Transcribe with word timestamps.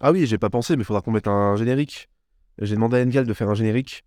Ah 0.00 0.12
oui, 0.12 0.26
j'ai 0.26 0.38
pas 0.38 0.50
pensé, 0.50 0.76
mais 0.76 0.82
il 0.82 0.84
faudra 0.86 1.02
qu'on 1.02 1.10
mette 1.12 1.28
un 1.28 1.56
générique. 1.56 2.08
J'ai 2.60 2.74
demandé 2.74 2.98
à 2.98 3.02
Engal 3.02 3.26
de 3.26 3.34
faire 3.34 3.48
un 3.50 3.54
générique. 3.54 4.04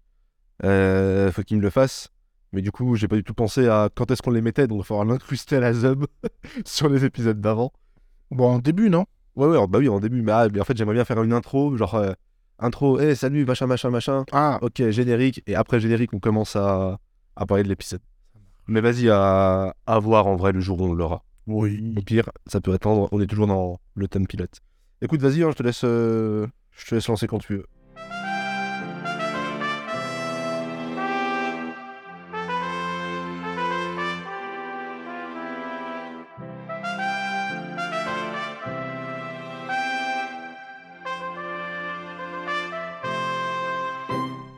Euh, 0.64 1.32
faut 1.32 1.44
qu'il 1.44 1.58
me 1.58 1.62
le 1.62 1.70
fasse. 1.70 2.10
Mais 2.52 2.62
du 2.62 2.72
coup, 2.72 2.96
j'ai 2.96 3.08
pas 3.08 3.16
du 3.16 3.24
tout 3.24 3.34
pensé 3.34 3.68
à 3.68 3.90
quand 3.94 4.12
est-ce 4.12 4.22
qu'on 4.22 4.32
les 4.32 4.42
mettait, 4.42 4.68
donc 4.68 4.80
il 4.82 4.86
falloir 4.86 5.06
l'incruster 5.06 5.56
à 5.56 5.60
la 5.60 5.74
Zub 5.74 6.06
sur 6.66 6.88
les 6.90 7.04
épisodes 7.04 7.40
d'avant. 7.42 7.72
Bon, 8.32 8.56
en 8.56 8.60
début, 8.60 8.90
non? 8.90 9.06
Ouais, 9.36 9.48
ouais, 9.48 9.68
bah 9.68 9.80
oui, 9.80 9.90
en 9.90 10.00
début. 10.00 10.22
Mais, 10.22 10.32
ah, 10.32 10.48
mais 10.52 10.60
en 10.60 10.64
fait, 10.64 10.78
j'aimerais 10.78 10.94
bien 10.96 11.06
faire 11.06 11.22
une 11.24 11.34
intro, 11.34 11.76
genre 11.78 11.96
euh, 11.96 12.14
intro, 12.60 13.00
hé, 13.00 13.16
salut, 13.16 13.46
machin, 13.46 13.66
machin, 13.66 13.90
machin. 13.90 14.26
Ah, 14.32 14.60
Ok, 14.62 14.88
générique. 14.90 15.42
Et 15.48 15.56
après 15.56 15.80
générique, 15.80 16.14
on 16.14 16.20
commence 16.20 16.56
à, 16.56 17.00
à 17.36 17.46
parler 17.48 17.64
de 17.64 17.70
l'épisode. 17.70 18.02
Mais 18.68 18.82
vas-y, 18.82 19.10
à, 19.10 19.76
à 19.88 20.00
voir 20.00 20.28
en 20.28 20.36
vrai 20.36 20.52
le 20.52 20.60
jour 20.60 20.80
où 20.80 20.86
on 20.86 20.94
l'aura. 20.94 21.24
oui. 21.48 21.94
Au 21.98 22.02
pire, 22.02 22.30
ça 22.48 22.62
peut 22.62 22.74
attendre. 22.74 23.10
On 23.12 23.20
est 23.20 23.28
toujours 23.28 23.48
dans 23.48 23.80
le 23.96 24.08
thème 24.08 24.28
pilote. 24.28 24.60
Écoute, 25.04 25.20
vas-y, 25.20 25.44
hein, 25.44 25.50
je 25.52 25.58
te 25.58 25.64
laisse, 25.64 25.82
euh, 25.84 26.48
je 26.72 26.86
te 26.88 26.96
laisse 26.96 27.10
lancer 27.10 27.28
quand 27.28 27.38
tu 27.38 27.56
veux. 27.56 27.66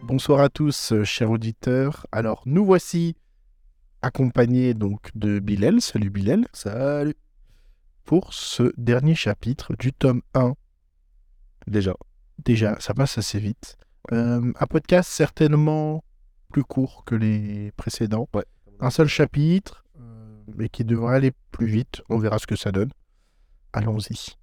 Bonsoir 0.03 0.41
à 0.41 0.49
tous, 0.49 0.91
euh, 0.91 1.03
chers 1.03 1.31
auditeurs. 1.31 2.05
Alors, 2.11 2.43
nous 2.45 2.63
voici 2.63 3.15
accompagnés 4.03 4.75
donc 4.75 5.09
de 5.15 5.39
Bilal. 5.39 5.81
Salut 5.81 6.11
Bilal. 6.11 6.45
Salut. 6.53 7.15
Pour 8.05 8.35
ce 8.35 8.71
dernier 8.77 9.15
chapitre 9.15 9.75
du 9.79 9.91
tome 9.91 10.21
1. 10.35 10.53
Déjà. 11.65 11.95
Déjà, 12.43 12.79
ça 12.79 12.93
passe 12.93 13.17
assez 13.17 13.39
vite. 13.39 13.77
Euh, 14.11 14.53
un 14.59 14.65
podcast 14.67 15.09
certainement 15.09 16.03
plus 16.51 16.63
court 16.63 17.03
que 17.03 17.15
les 17.15 17.71
précédents. 17.71 18.29
Ouais. 18.35 18.45
Un 18.79 18.91
seul 18.91 19.07
chapitre, 19.07 19.83
euh, 19.99 20.37
mais 20.55 20.69
qui 20.69 20.85
devrait 20.85 21.15
aller 21.15 21.31
plus 21.51 21.65
vite. 21.65 22.03
On 22.09 22.19
verra 22.19 22.37
ce 22.37 22.45
que 22.45 22.55
ça 22.55 22.71
donne. 22.71 22.91
Allons-y. 23.73 24.35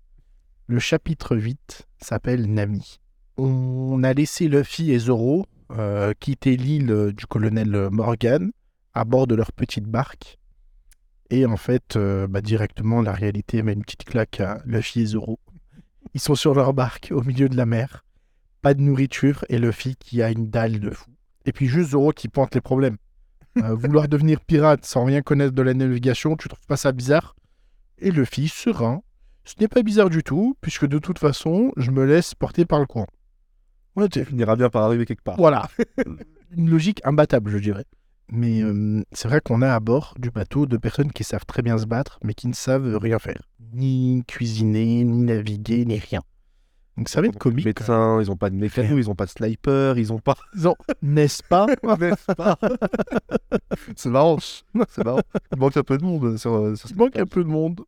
Le 0.67 0.81
chapitre 0.81 1.37
8 1.37 1.87
s'appelle 2.01 2.53
Nami. 2.53 2.99
On 3.37 4.03
a 4.03 4.13
laissé 4.13 4.49
Luffy 4.49 4.91
et 4.91 4.99
Zoro 4.99 5.47
euh, 5.71 6.15
quitter 6.19 6.57
l'île 6.57 7.13
du 7.17 7.27
colonel 7.27 7.91
Morgan 7.93 8.51
à 8.93 9.05
bord 9.05 9.29
de 9.29 9.37
leur 9.37 9.53
petite 9.53 9.87
barque. 9.87 10.41
Et 11.33 11.47
en 11.47 11.57
fait, 11.57 11.97
euh, 11.97 12.27
bah, 12.27 12.43
directement, 12.43 13.01
la 13.01 13.13
réalité 13.13 13.63
met 13.63 13.73
une 13.73 13.83
petite 13.83 14.05
claque 14.05 14.39
à 14.41 14.61
Luffy 14.67 15.01
et 15.01 15.07
Zoro. 15.07 15.41
Ils 16.13 16.21
sont 16.21 16.35
sur 16.35 16.55
leur 16.55 16.75
barque 16.75 17.09
au 17.11 17.23
milieu 17.23 17.49
de 17.49 17.57
la 17.57 17.65
mer. 17.65 18.05
Pas 18.61 18.75
de 18.75 18.83
nourriture 18.83 19.43
et 19.49 19.59
Luffy 19.59 19.97
qui 19.97 20.21
a 20.21 20.31
une 20.31 20.51
dalle 20.51 20.79
de 20.79 20.91
fou. 20.91 21.11
Et 21.47 21.53
puis 21.53 21.69
juste 21.69 21.93
Zoro 21.93 22.13
qui 22.13 22.29
pointe 22.29 22.55
les 22.55 22.61
problèmes. 22.61 22.99
Euh, 23.57 23.75
vouloir 23.75 24.09
devenir 24.09 24.41
pirate 24.41 24.85
sans 24.85 25.07
rien 25.07 25.23
connaître 25.23 25.55
de 25.55 25.63
la 25.63 25.73
navigation, 25.73 26.37
tu 26.37 26.49
trouves 26.51 26.67
pas 26.67 26.77
ça 26.77 26.93
bizarre? 26.93 27.35
Et 27.97 28.11
Luffy, 28.11 28.49
serein, 28.49 29.01
ce 29.45 29.55
n'est 29.59 29.69
pas 29.69 29.83
bizarre 29.83 30.11
du 30.11 30.23
tout, 30.23 30.55
puisque 30.61 30.87
de 30.87 30.99
toute 30.99 31.19
façon, 31.19 31.73
je 31.79 31.93
me 31.93 32.05
laisse 32.05 32.35
porter 32.35 32.67
par 32.67 32.79
le 32.79 32.85
courant. 32.85 33.09
Ouais, 33.97 34.07
Tu 34.11 34.23
finiras 34.23 34.57
bien 34.57 34.69
par 34.69 34.83
arriver 34.83 35.07
quelque 35.07 35.25
part. 35.25 35.37
voilà. 35.37 35.67
Une 36.55 36.69
logique 36.69 37.01
imbattable, 37.05 37.51
je 37.51 37.59
dirais. 37.59 37.87
Mais 38.29 38.63
euh, 38.63 39.03
c'est 39.13 39.29
vrai 39.29 39.41
qu'on 39.41 39.63
a 39.63 39.75
à 39.75 39.81
bord 39.81 40.15
du 40.19 40.31
bateau 40.31 40.67
de 40.67 40.77
personnes 40.77 41.13
qui 41.13 41.25
savent 41.25 41.45
très 41.47 41.63
bien 41.63 41.77
se 41.79 41.87
battre, 41.87 42.19
mais 42.23 42.35
qui 42.35 42.49
ne 42.49 42.55
savent 42.55 42.97
rien 42.97 43.19
faire. 43.19 43.43
Ni 43.75 44.25
cuisiner, 44.27 45.05
ni 45.05 45.23
naviguer, 45.25 45.85
ni 45.85 45.99
rien. 45.99 46.23
Donc 46.97 47.09
ça 47.09 47.21
va 47.21 47.27
être 47.27 47.39
comique. 47.39 47.65
Médecins, 47.65 48.21
ils 48.21 48.31
ont 48.31 48.37
pas 48.37 48.51
de 48.51 48.55
mécano, 48.55 48.99
ils 48.99 49.09
ont 49.09 49.15
pas 49.15 49.25
de 49.25 49.31
sniper, 49.31 49.99
ils 49.99 50.13
ont 50.13 50.19
pas. 50.19 50.35
Non, 50.57 50.75
N'est-ce 51.01 51.43
pas 51.43 51.67
N'est-ce 51.99 52.35
pas 52.35 52.59
C'est 53.97 54.11
marrant. 54.11 54.39
C'est 54.41 55.05
marrant. 55.05 55.21
Il 55.53 55.59
manque 55.59 55.77
un 55.77 55.83
peu 55.83 55.97
de 55.97 56.05
monde 56.05 56.37
sur, 56.37 56.55
euh, 56.55 56.75
sur 56.75 56.91
Il 56.91 56.97
manque 56.97 57.17
un 57.17 57.27
peu 57.27 57.43
de 57.43 57.49
monde. 57.49 57.81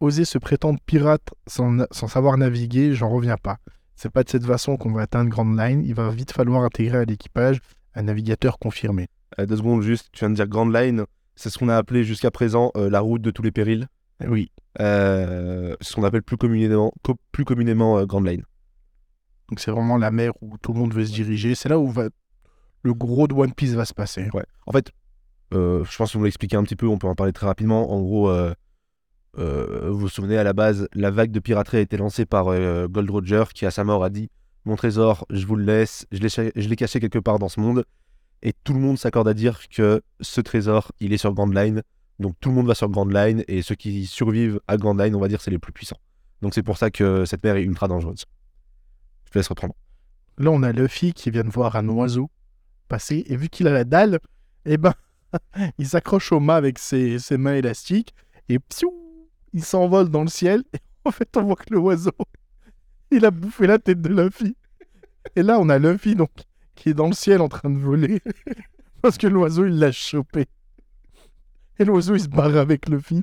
Oser 0.00 0.24
se 0.24 0.38
prétendre 0.38 0.78
pirate 0.84 1.28
sans, 1.46 1.86
sans 1.90 2.08
savoir 2.08 2.36
naviguer, 2.36 2.94
j'en 2.94 3.08
reviens 3.08 3.36
pas. 3.36 3.58
C'est 3.94 4.10
pas 4.10 4.22
de 4.22 4.28
cette 4.28 4.44
façon 4.44 4.76
qu'on 4.76 4.92
va 4.92 5.02
atteindre 5.02 5.30
Grand 5.30 5.50
Line. 5.50 5.82
Il 5.84 5.94
va 5.94 6.10
vite 6.10 6.32
falloir 6.32 6.62
intégrer 6.62 6.98
à 6.98 7.04
l'équipage 7.04 7.60
un 7.94 8.02
navigateur 8.02 8.58
confirmé. 8.58 9.08
Euh, 9.38 9.46
deux 9.46 9.56
secondes 9.56 9.82
juste, 9.82 10.08
tu 10.12 10.20
viens 10.20 10.30
de 10.30 10.34
dire 10.34 10.46
Grand 10.48 10.68
Line. 10.68 11.04
C'est 11.34 11.50
ce 11.50 11.58
qu'on 11.58 11.68
a 11.68 11.76
appelé 11.76 12.04
jusqu'à 12.04 12.30
présent 12.30 12.70
euh, 12.76 12.88
la 12.88 13.00
route 13.00 13.22
de 13.22 13.30
tous 13.30 13.42
les 13.42 13.50
périls. 13.52 13.86
Oui. 14.26 14.50
Euh, 14.80 15.76
c'est 15.80 15.90
ce 15.90 15.94
qu'on 15.96 16.04
appelle 16.04 16.22
plus 16.22 16.36
communément, 16.36 16.92
co- 17.02 17.16
plus 17.32 17.44
communément 17.44 18.02
Grand 18.06 18.20
Line. 18.22 18.42
Donc 19.48 19.60
c'est 19.60 19.70
vraiment 19.70 19.96
la 19.98 20.10
mer 20.10 20.32
où 20.40 20.56
tout 20.58 20.72
le 20.72 20.78
monde 20.80 20.94
veut 20.94 21.04
se 21.04 21.12
diriger. 21.12 21.54
C'est 21.54 21.68
là 21.68 21.78
où 21.78 21.88
va... 21.88 22.08
le 22.82 22.94
gros 22.94 23.28
de 23.28 23.34
One 23.34 23.52
Piece 23.52 23.74
va 23.74 23.84
se 23.84 23.94
passer. 23.94 24.28
Ouais. 24.32 24.44
En 24.66 24.72
fait, 24.72 24.90
euh, 25.54 25.84
je 25.84 25.96
pense 25.96 26.12
qu'on 26.12 26.22
l'a 26.22 26.28
expliqué 26.28 26.56
un 26.56 26.62
petit 26.64 26.76
peu, 26.76 26.86
on 26.86 26.98
peut 26.98 27.06
en 27.06 27.14
parler 27.14 27.32
très 27.32 27.46
rapidement. 27.46 27.92
En 27.92 28.00
gros, 28.00 28.30
euh, 28.30 28.54
euh, 29.38 29.90
vous 29.90 29.98
vous 30.00 30.08
souvenez, 30.08 30.38
à 30.38 30.44
la 30.44 30.52
base, 30.54 30.88
la 30.94 31.10
vague 31.10 31.30
de 31.30 31.40
piraterie 31.40 31.76
a 31.76 31.80
été 31.80 31.96
lancée 31.96 32.24
par 32.24 32.46
Gold 32.88 33.10
Roger 33.10 33.44
qui, 33.54 33.66
à 33.66 33.70
sa 33.70 33.84
mort, 33.84 34.02
a 34.02 34.10
dit 34.10 34.30
Mon 34.64 34.76
trésor, 34.76 35.26
je 35.30 35.46
vous 35.46 35.56
le 35.56 35.64
laisse, 35.64 36.06
je 36.10 36.20
l'ai 36.68 36.76
caché 36.76 36.98
quelque 37.00 37.18
part 37.18 37.38
dans 37.38 37.48
ce 37.48 37.60
monde. 37.60 37.84
Et 38.46 38.52
tout 38.62 38.74
le 38.74 38.78
monde 38.78 38.96
s'accorde 38.96 39.26
à 39.26 39.34
dire 39.34 39.68
que 39.68 40.02
ce 40.20 40.40
trésor, 40.40 40.92
il 41.00 41.12
est 41.12 41.16
sur 41.16 41.34
Grand 41.34 41.52
Line. 41.52 41.82
Donc 42.20 42.36
tout 42.38 42.50
le 42.50 42.54
monde 42.54 42.68
va 42.68 42.76
sur 42.76 42.88
Grand 42.88 43.04
Line 43.04 43.42
et 43.48 43.60
ceux 43.60 43.74
qui 43.74 44.06
survivent 44.06 44.60
à 44.68 44.76
Grand 44.76 44.94
Line, 44.94 45.16
on 45.16 45.18
va 45.18 45.26
dire, 45.26 45.40
c'est 45.40 45.50
les 45.50 45.58
plus 45.58 45.72
puissants. 45.72 45.98
Donc 46.42 46.54
c'est 46.54 46.62
pour 46.62 46.78
ça 46.78 46.92
que 46.92 47.24
cette 47.24 47.42
mer 47.42 47.56
est 47.56 47.64
ultra 47.64 47.88
dangereuse. 47.88 48.24
Je 49.24 49.32
te 49.32 49.38
laisse 49.38 49.48
reprendre. 49.48 49.74
Là, 50.38 50.52
on 50.52 50.62
a 50.62 50.70
Luffy 50.70 51.12
qui 51.12 51.32
vient 51.32 51.42
de 51.42 51.50
voir 51.50 51.74
un 51.74 51.88
oiseau 51.88 52.30
passer. 52.86 53.24
Et 53.26 53.36
vu 53.36 53.48
qu'il 53.48 53.66
a 53.66 53.72
la 53.72 53.82
dalle, 53.82 54.20
eh 54.64 54.76
ben, 54.76 54.94
il 55.78 55.88
s'accroche 55.88 56.30
au 56.30 56.38
mât 56.38 56.54
avec 56.54 56.78
ses, 56.78 57.18
mains 57.32 57.54
élastiques. 57.54 58.14
Et 58.48 58.60
psiou, 58.60 58.94
il 59.54 59.64
s'envole 59.64 60.08
dans 60.08 60.22
le 60.22 60.28
ciel. 60.28 60.62
Et 60.72 60.78
en 61.04 61.10
fait, 61.10 61.36
on 61.36 61.42
voit 61.42 61.56
que 61.56 61.74
l'oiseau, 61.74 62.12
il 63.10 63.24
a 63.24 63.32
bouffé 63.32 63.66
la 63.66 63.80
tête 63.80 64.00
de 64.00 64.08
Luffy. 64.08 64.54
Et 65.34 65.42
là, 65.42 65.58
on 65.58 65.68
a 65.68 65.80
Luffy 65.80 66.14
donc, 66.14 66.30
qui 66.76 66.90
est 66.90 66.94
dans 66.94 67.08
le 67.08 67.12
ciel 67.12 67.40
en 67.40 67.48
train 67.48 67.70
de 67.70 67.78
voler. 67.78 68.20
Parce 69.02 69.18
que 69.18 69.26
l'oiseau, 69.26 69.66
il 69.66 69.78
l'a 69.78 69.90
chopé. 69.92 70.46
Et 71.78 71.84
l'oiseau, 71.84 72.14
il 72.14 72.20
se 72.20 72.28
barre 72.28 72.56
avec 72.56 72.88
Luffy. 72.88 73.22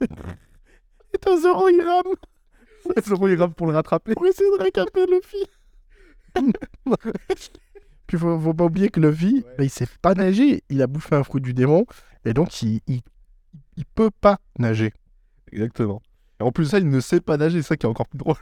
Et 0.00 1.18
t'as 1.20 1.36
Zoro, 1.36 1.68
il 1.68 1.82
rame. 1.82 2.14
Zoro, 3.04 3.28
il 3.28 3.34
rame 3.38 3.52
pour 3.52 3.66
le 3.66 3.74
rattraper. 3.74 4.14
pour 4.14 4.26
essayer 4.26 4.48
de 4.56 4.62
récapter 4.62 5.04
Luffy. 5.06 5.44
Puis 8.06 8.18
faut, 8.18 8.38
faut 8.38 8.54
pas 8.54 8.64
oublier 8.64 8.88
que 8.88 9.00
Luffy, 9.00 9.44
bah, 9.58 9.64
il 9.64 9.70
sait 9.70 9.88
pas 10.00 10.14
nager. 10.14 10.62
Il 10.68 10.80
a 10.82 10.86
bouffé 10.86 11.16
un 11.16 11.24
fruit 11.24 11.42
du 11.42 11.52
démon 11.52 11.84
et 12.24 12.32
donc 12.32 12.62
il, 12.62 12.80
il, 12.86 13.00
il 13.76 13.84
peut 13.84 14.10
pas 14.10 14.38
nager. 14.58 14.92
Exactement. 15.52 16.00
Et 16.40 16.42
en 16.42 16.52
plus, 16.52 16.66
ça, 16.66 16.78
il 16.78 16.88
ne 16.88 17.00
sait 17.00 17.20
pas 17.20 17.36
nager, 17.36 17.60
c'est 17.62 17.68
ça 17.68 17.76
qui 17.76 17.86
est 17.86 17.88
encore 17.88 18.08
plus 18.08 18.18
drôle. 18.18 18.36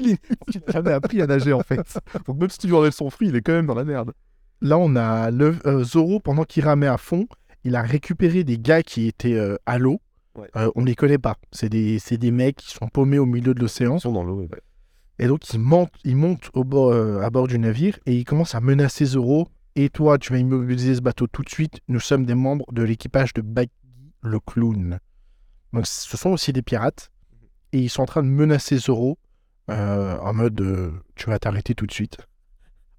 Il 0.00 0.10
n'a 0.66 0.72
jamais 0.72 0.92
appris 0.92 1.22
à 1.22 1.26
nager, 1.26 1.52
en 1.52 1.62
fait. 1.62 1.98
Donc, 2.26 2.38
même 2.38 2.50
si 2.50 2.58
tu 2.58 2.66
lui 2.66 2.74
enlèves 2.74 2.92
son 2.92 3.10
fruit, 3.10 3.28
il 3.28 3.36
est 3.36 3.40
quand 3.40 3.52
même 3.52 3.66
dans 3.66 3.74
la 3.74 3.84
merde. 3.84 4.12
Là, 4.60 4.78
on 4.78 4.94
a 4.96 5.30
le, 5.30 5.56
euh, 5.66 5.84
Zoro 5.84 6.20
pendant 6.20 6.44
qu'il 6.44 6.64
ramait 6.64 6.86
à 6.86 6.98
fond. 6.98 7.26
Il 7.64 7.76
a 7.76 7.82
récupéré 7.82 8.44
des 8.44 8.58
gars 8.58 8.82
qui 8.82 9.06
étaient 9.06 9.34
euh, 9.34 9.56
à 9.66 9.78
l'eau. 9.78 10.00
Ouais. 10.36 10.48
Euh, 10.56 10.70
on 10.74 10.84
les 10.84 10.94
connaît 10.94 11.18
pas. 11.18 11.36
C'est 11.52 11.68
des, 11.68 11.98
c'est 11.98 12.18
des 12.18 12.30
mecs 12.30 12.56
qui 12.56 12.70
sont 12.70 12.88
paumés 12.88 13.18
au 13.18 13.26
milieu 13.26 13.54
de 13.54 13.60
l'océan. 13.60 13.96
Ils 13.96 14.00
sont 14.00 14.12
dans 14.12 14.24
l'eau. 14.24 14.40
ouais. 14.40 14.48
Et 15.18 15.26
donc, 15.26 15.52
il 15.52 15.60
monte, 15.60 15.92
il 16.04 16.16
monte 16.16 16.50
au 16.54 16.64
bord, 16.64 16.92
euh, 16.92 17.20
à 17.20 17.28
bord 17.28 17.46
du 17.46 17.58
navire 17.58 17.98
et 18.06 18.14
il 18.16 18.24
commence 18.24 18.54
à 18.54 18.60
menacer 18.60 19.04
Zoro. 19.04 19.48
Et 19.76 19.90
toi, 19.90 20.16
tu 20.16 20.32
vas 20.32 20.38
immobiliser 20.38 20.94
ce 20.94 21.02
bateau 21.02 21.26
tout 21.26 21.42
de 21.42 21.50
suite. 21.50 21.80
Nous 21.88 22.00
sommes 22.00 22.24
des 22.24 22.34
membres 22.34 22.64
de 22.72 22.82
l'équipage 22.82 23.34
de 23.34 23.42
Baggy 23.42 23.70
le 24.22 24.40
clown. 24.40 24.98
Donc, 25.74 25.86
ce 25.86 26.16
sont 26.16 26.30
aussi 26.30 26.54
des 26.54 26.62
pirates. 26.62 27.10
Et 27.72 27.80
ils 27.80 27.90
sont 27.90 28.02
en 28.02 28.06
train 28.06 28.22
de 28.22 28.28
menacer 28.28 28.78
Zoro 28.78 29.18
euh, 29.70 30.18
en 30.18 30.32
mode 30.34 30.60
euh, 30.60 30.90
tu 31.16 31.26
vas 31.30 31.38
t'arrêter 31.38 31.74
tout 31.74 31.86
de 31.86 31.92
suite. 31.92 32.18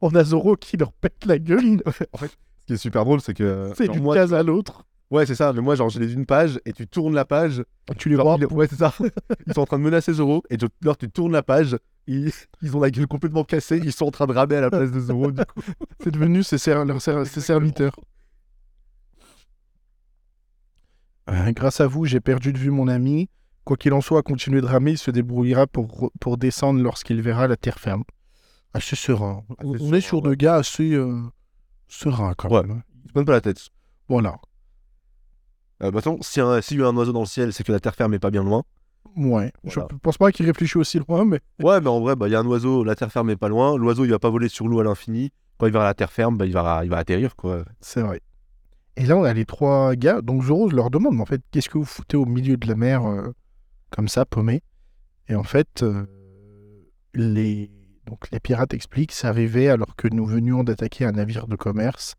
On 0.02 0.10
a 0.16 0.24
Zoro 0.24 0.56
qui 0.56 0.78
leur 0.78 0.92
pète 0.94 1.26
la 1.26 1.38
gueule. 1.38 1.84
Ce 2.62 2.66
qui 2.68 2.74
est 2.74 2.78
super 2.78 3.06
drôle, 3.06 3.22
c'est 3.22 3.34
que. 3.34 3.72
C'est 3.76 3.86
genre, 3.88 3.96
d'une 3.96 4.14
case 4.14 4.34
à 4.34 4.44
l'autre. 4.44 4.86
Ouais, 5.10 5.26
c'est 5.26 5.36
ça. 5.36 5.52
Mais 5.52 5.62
moi, 5.62 5.76
genre, 5.76 5.90
je 5.90 6.00
l'ai 6.00 6.08
d'une 6.08 6.26
page 6.26 6.60
et 6.66 6.72
tu 6.74 6.88
tournes 6.88 7.14
la 7.14 7.26
page. 7.26 7.64
Tu 7.98 8.08
les 8.10 8.16
Genre, 8.16 8.38
vois. 8.38 8.48
il- 8.50 8.56
Ouais, 8.56 8.68
c'est 8.68 8.78
ça. 8.78 8.94
ils 9.48 9.54
sont 9.54 9.62
en 9.62 9.66
train 9.66 9.78
de 9.78 9.84
menacer 9.84 10.14
Zoro 10.14 10.42
et 10.50 10.58
tu- 10.58 10.68
alors 10.84 10.98
tu 10.98 11.10
tournes 11.10 11.34
la 11.34 11.44
page. 11.44 11.76
Ils, 12.08 12.32
ils 12.62 12.76
ont 12.78 12.80
la 12.80 12.90
gueule 12.90 13.08
complètement 13.08 13.44
cassée. 13.44 13.80
Ils 13.84 13.92
sont 13.92 14.06
en 14.06 14.12
train 14.12 14.26
de 14.28 14.32
ramer 14.34 14.56
à 14.56 14.62
la 14.62 14.70
place 14.70 14.92
de 14.92 15.00
Zoro. 15.00 15.32
Du 15.32 15.44
coup. 15.46 15.62
C'est 16.04 16.12
devenu 16.12 16.44
ses, 16.44 16.58
ser- 16.58 16.86
leurs 16.86 17.02
ser- 17.02 17.26
ses 17.26 17.42
serviteurs. 17.42 17.96
Euh, 21.30 21.52
grâce 21.52 21.80
à 21.82 21.88
vous, 21.88 22.06
j'ai 22.06 22.20
perdu 22.20 22.54
de 22.54 22.58
vue 22.58 22.72
mon 22.72 22.88
ami. 22.88 23.30
Quoi 23.64 23.78
qu'il 23.78 23.94
en 23.94 24.02
soit, 24.02 24.24
continuez 24.24 24.62
de 24.62 24.66
ramer, 24.66 24.92
il 24.92 24.98
se 24.98 25.12
débrouillera 25.12 25.68
pour, 25.68 26.12
pour 26.20 26.38
descendre 26.38 26.82
lorsqu'il 26.82 27.22
verra 27.22 27.48
la 27.48 27.58
terre 27.58 27.80
ferme. 27.80 28.04
Assez 28.74 28.96
serein. 28.96 29.44
Assez 29.60 29.68
on 29.68 29.78
serein, 29.78 29.94
est 29.94 30.02
sur 30.02 30.18
ouais. 30.18 30.24
deux 30.30 30.36
gars 30.36 30.56
assez 30.56 30.94
euh, 30.94 31.22
sereins 31.88 32.34
quand 32.36 32.50
Ouais. 32.50 32.62
même. 32.64 32.72
hein. 32.72 32.82
Ils 33.04 33.08
se 33.10 33.14
prennent 33.14 33.26
pas 33.26 33.34
la 33.34 33.42
tête. 33.42 33.70
Voilà. 34.10 34.38
Euh, 35.84 35.92
bah, 35.92 36.00
attends, 36.00 36.18
s'il 36.22 36.42
y, 36.42 36.46
a 36.46 36.50
un- 36.50 36.62
s'il 36.62 36.80
y 36.80 36.84
a 36.84 36.88
un 36.88 36.96
oiseau 36.96 37.12
dans 37.12 37.22
le 37.22 37.26
ciel, 37.26 37.54
c'est 37.54 37.64
que 37.64 37.72
la 37.72 37.80
terre 37.80 37.96
ferme 37.96 38.14
est 38.14 38.20
pas 38.20 38.32
bien 38.32 38.44
loin. 38.44 38.64
Ouais. 39.16 39.52
Voilà. 39.64 39.88
Je 39.92 39.98
pense 39.98 40.18
pas 40.18 40.32
qu'il 40.32 40.46
réfléchit 40.46 40.78
aussi 40.78 41.00
loin, 41.00 41.26
mais 41.26 41.40
Ouais, 41.64 41.82
mais 41.82 41.88
en 41.90 42.00
vrai, 42.00 42.16
bah, 42.16 42.28
il 42.28 42.32
y 42.32 42.36
a 42.36 42.40
un 42.40 42.46
oiseau, 42.46 42.84
la 42.84 42.96
terre 42.96 43.12
ferme 43.12 43.30
est 43.30 43.36
pas 43.36 43.50
loin. 43.50 43.78
L'oiseau, 43.78 44.06
il 44.06 44.12
va 44.12 44.20
pas 44.20 44.30
voler 44.30 44.48
sur 44.50 44.68
l'eau 44.68 44.80
à 44.80 44.84
l'infini. 44.84 45.32
Quand 45.58 45.68
il 45.68 45.74
va 45.74 45.82
à 45.82 45.86
la 45.86 45.94
terre 45.94 46.12
ferme, 46.12 46.38
bah, 46.38 46.46
il, 46.46 46.54
va, 46.54 46.82
il 46.84 46.90
va 46.90 46.98
atterrir, 46.98 47.36
quoi. 47.36 47.64
c'est 47.82 48.02
vrai. 48.02 48.22
Et 48.98 49.06
là, 49.06 49.16
on 49.18 49.24
a 49.24 49.34
les 49.34 49.46
trois 49.46 49.96
gars. 49.96 50.22
Donc 50.22 50.44
Zoro 50.44 50.70
leur 50.70 50.90
demande, 50.90 51.16
mais 51.16 51.22
en 51.22 51.26
fait, 51.26 51.42
qu'est-ce 51.52 51.70
que 51.70 51.78
vous 51.78 51.86
foutez 51.86 52.18
au 52.18 52.26
milieu 52.26 52.58
de 52.58 52.68
la 52.68 52.76
mer, 52.76 53.06
euh, 53.06 53.32
comme 53.92 54.08
ça, 54.08 54.26
paumé 54.26 54.64
Et 55.28 55.36
en 55.36 55.44
fait, 55.44 55.84
euh, 55.84 56.06
les... 57.14 57.70
Pirates 58.44 58.74
expliquent, 58.74 59.14
c'est 59.14 59.28
arrivé 59.28 59.70
alors 59.70 59.96
que 59.96 60.08
nous 60.08 60.26
venions 60.26 60.64
d'attaquer 60.66 61.06
un 61.06 61.14
navire 61.14 61.48
de 61.48 61.56
commerce. 61.56 62.16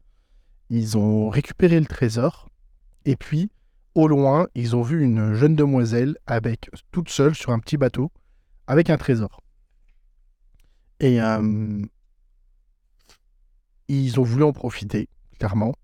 Ils 0.71 0.97
ont 0.97 1.29
récupéré 1.29 1.79
le 1.79 1.85
trésor. 1.85 2.49
Et 3.05 3.17
puis, 3.17 3.51
au 3.95 4.09
loin, 4.09 4.47
ils 4.55 4.75
ont 4.75 4.81
vu 4.81 5.03
une 5.03 5.35
jeune 5.35 5.55
demoiselle 5.55 6.17
avec 6.27 6.71
toute 6.93 7.11
seule 7.11 7.35
sur 7.35 7.51
un 7.51 7.59
petit 7.59 7.77
bateau 7.77 8.11
avec 8.67 8.89
un 8.89 8.97
trésor. 8.97 9.43
Et 11.01 11.21
euh, 11.21 11.83
ils 13.89 14.21
ont 14.21 14.23
voulu 14.23 14.45
en 14.45 14.53
profiter, 14.53 15.09
clairement. 15.39 15.75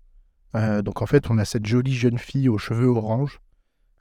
Euh, 0.55 0.81
donc 0.81 1.01
en 1.01 1.05
fait, 1.05 1.29
on 1.29 1.37
a 1.37 1.45
cette 1.45 1.65
jolie 1.65 1.93
jeune 1.93 2.17
fille 2.17 2.49
aux 2.49 2.57
cheveux 2.57 2.87
orange. 2.87 3.39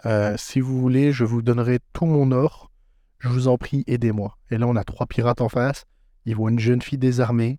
Euh, 0.06 0.34
si 0.36 0.60
vous 0.60 0.78
voulez, 0.80 1.12
je 1.12 1.24
vous 1.24 1.42
donnerai 1.42 1.80
tout 1.92 2.06
mon 2.06 2.30
or. 2.32 2.70
Je 3.18 3.28
vous 3.28 3.48
en 3.48 3.58
prie, 3.58 3.84
aidez-moi. 3.86 4.36
Et 4.50 4.58
là, 4.58 4.66
on 4.66 4.76
a 4.76 4.84
trois 4.84 5.06
pirates 5.06 5.40
en 5.40 5.48
face. 5.48 5.84
Ils 6.24 6.36
voient 6.36 6.50
une 6.50 6.58
jeune 6.60 6.82
fille 6.82 6.98
désarmée, 6.98 7.58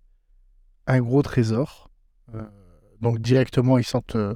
un 0.86 1.00
gros 1.00 1.22
trésor. 1.22 1.90
Euh, 2.34 2.42
donc 3.00 3.18
directement, 3.18 3.76
ils 3.78 3.84
sentent, 3.84 4.16
euh, 4.16 4.34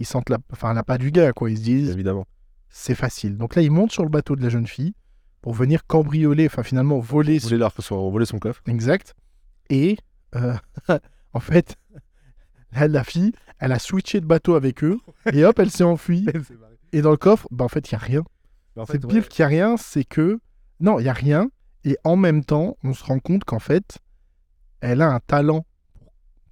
ils 0.00 0.06
sentent 0.06 0.30
la, 0.30 0.38
enfin, 0.52 0.74
la 0.74 0.82
pas 0.82 0.98
du 0.98 1.10
gars, 1.12 1.32
quoi. 1.32 1.50
Ils 1.50 1.58
se 1.58 1.62
disent, 1.62 1.90
Évidemment. 1.90 2.26
c'est 2.70 2.94
facile. 2.96 3.36
Donc 3.36 3.54
là, 3.54 3.62
ils 3.62 3.70
montent 3.70 3.92
sur 3.92 4.02
le 4.02 4.08
bateau 4.08 4.34
de 4.36 4.42
la 4.42 4.48
jeune 4.48 4.66
fille 4.66 4.94
pour 5.42 5.52
venir 5.52 5.86
cambrioler, 5.86 6.46
enfin 6.46 6.62
finalement 6.62 6.98
voler 6.98 7.38
Voler, 7.38 7.68
son- 7.78 8.10
voler 8.10 8.26
son 8.26 8.38
coffre. 8.38 8.62
Exact. 8.66 9.14
Et 9.70 9.96
euh, 10.34 10.54
en 11.34 11.40
fait, 11.40 11.76
la 12.72 13.04
fille, 13.04 13.32
elle 13.60 13.72
a 13.72 13.78
switché 13.78 14.20
de 14.20 14.26
bateau 14.26 14.54
avec 14.56 14.82
eux 14.82 14.98
et 15.32 15.44
hop, 15.44 15.58
elle 15.60 15.70
s'est 15.70 15.84
enfuie. 15.84 16.26
Et 16.94 17.02
dans 17.02 17.10
le 17.10 17.16
coffre, 17.16 17.46
bah, 17.50 17.64
en 17.64 17.68
fait, 17.68 17.90
il 17.90 17.94
n'y 17.94 18.00
a 18.02 18.04
rien. 18.04 18.22
Mais 18.76 18.82
en 18.82 18.86
C'est 18.86 18.98
pire 18.98 19.08
ouais, 19.22 19.28
qu'il 19.28 19.42
n'y 19.42 19.44
a 19.44 19.48
rien, 19.48 19.76
c'est 19.76 20.04
que. 20.04 20.38
Non, 20.80 20.98
il 20.98 21.02
n'y 21.04 21.08
a 21.08 21.12
rien. 21.12 21.48
Et 21.84 21.96
en 22.04 22.16
même 22.16 22.44
temps, 22.44 22.76
on 22.82 22.94
se 22.94 23.04
rend 23.04 23.18
compte 23.18 23.44
qu'en 23.44 23.58
fait, 23.58 23.98
elle 24.80 25.02
a 25.02 25.10
un 25.10 25.20
talent 25.20 25.64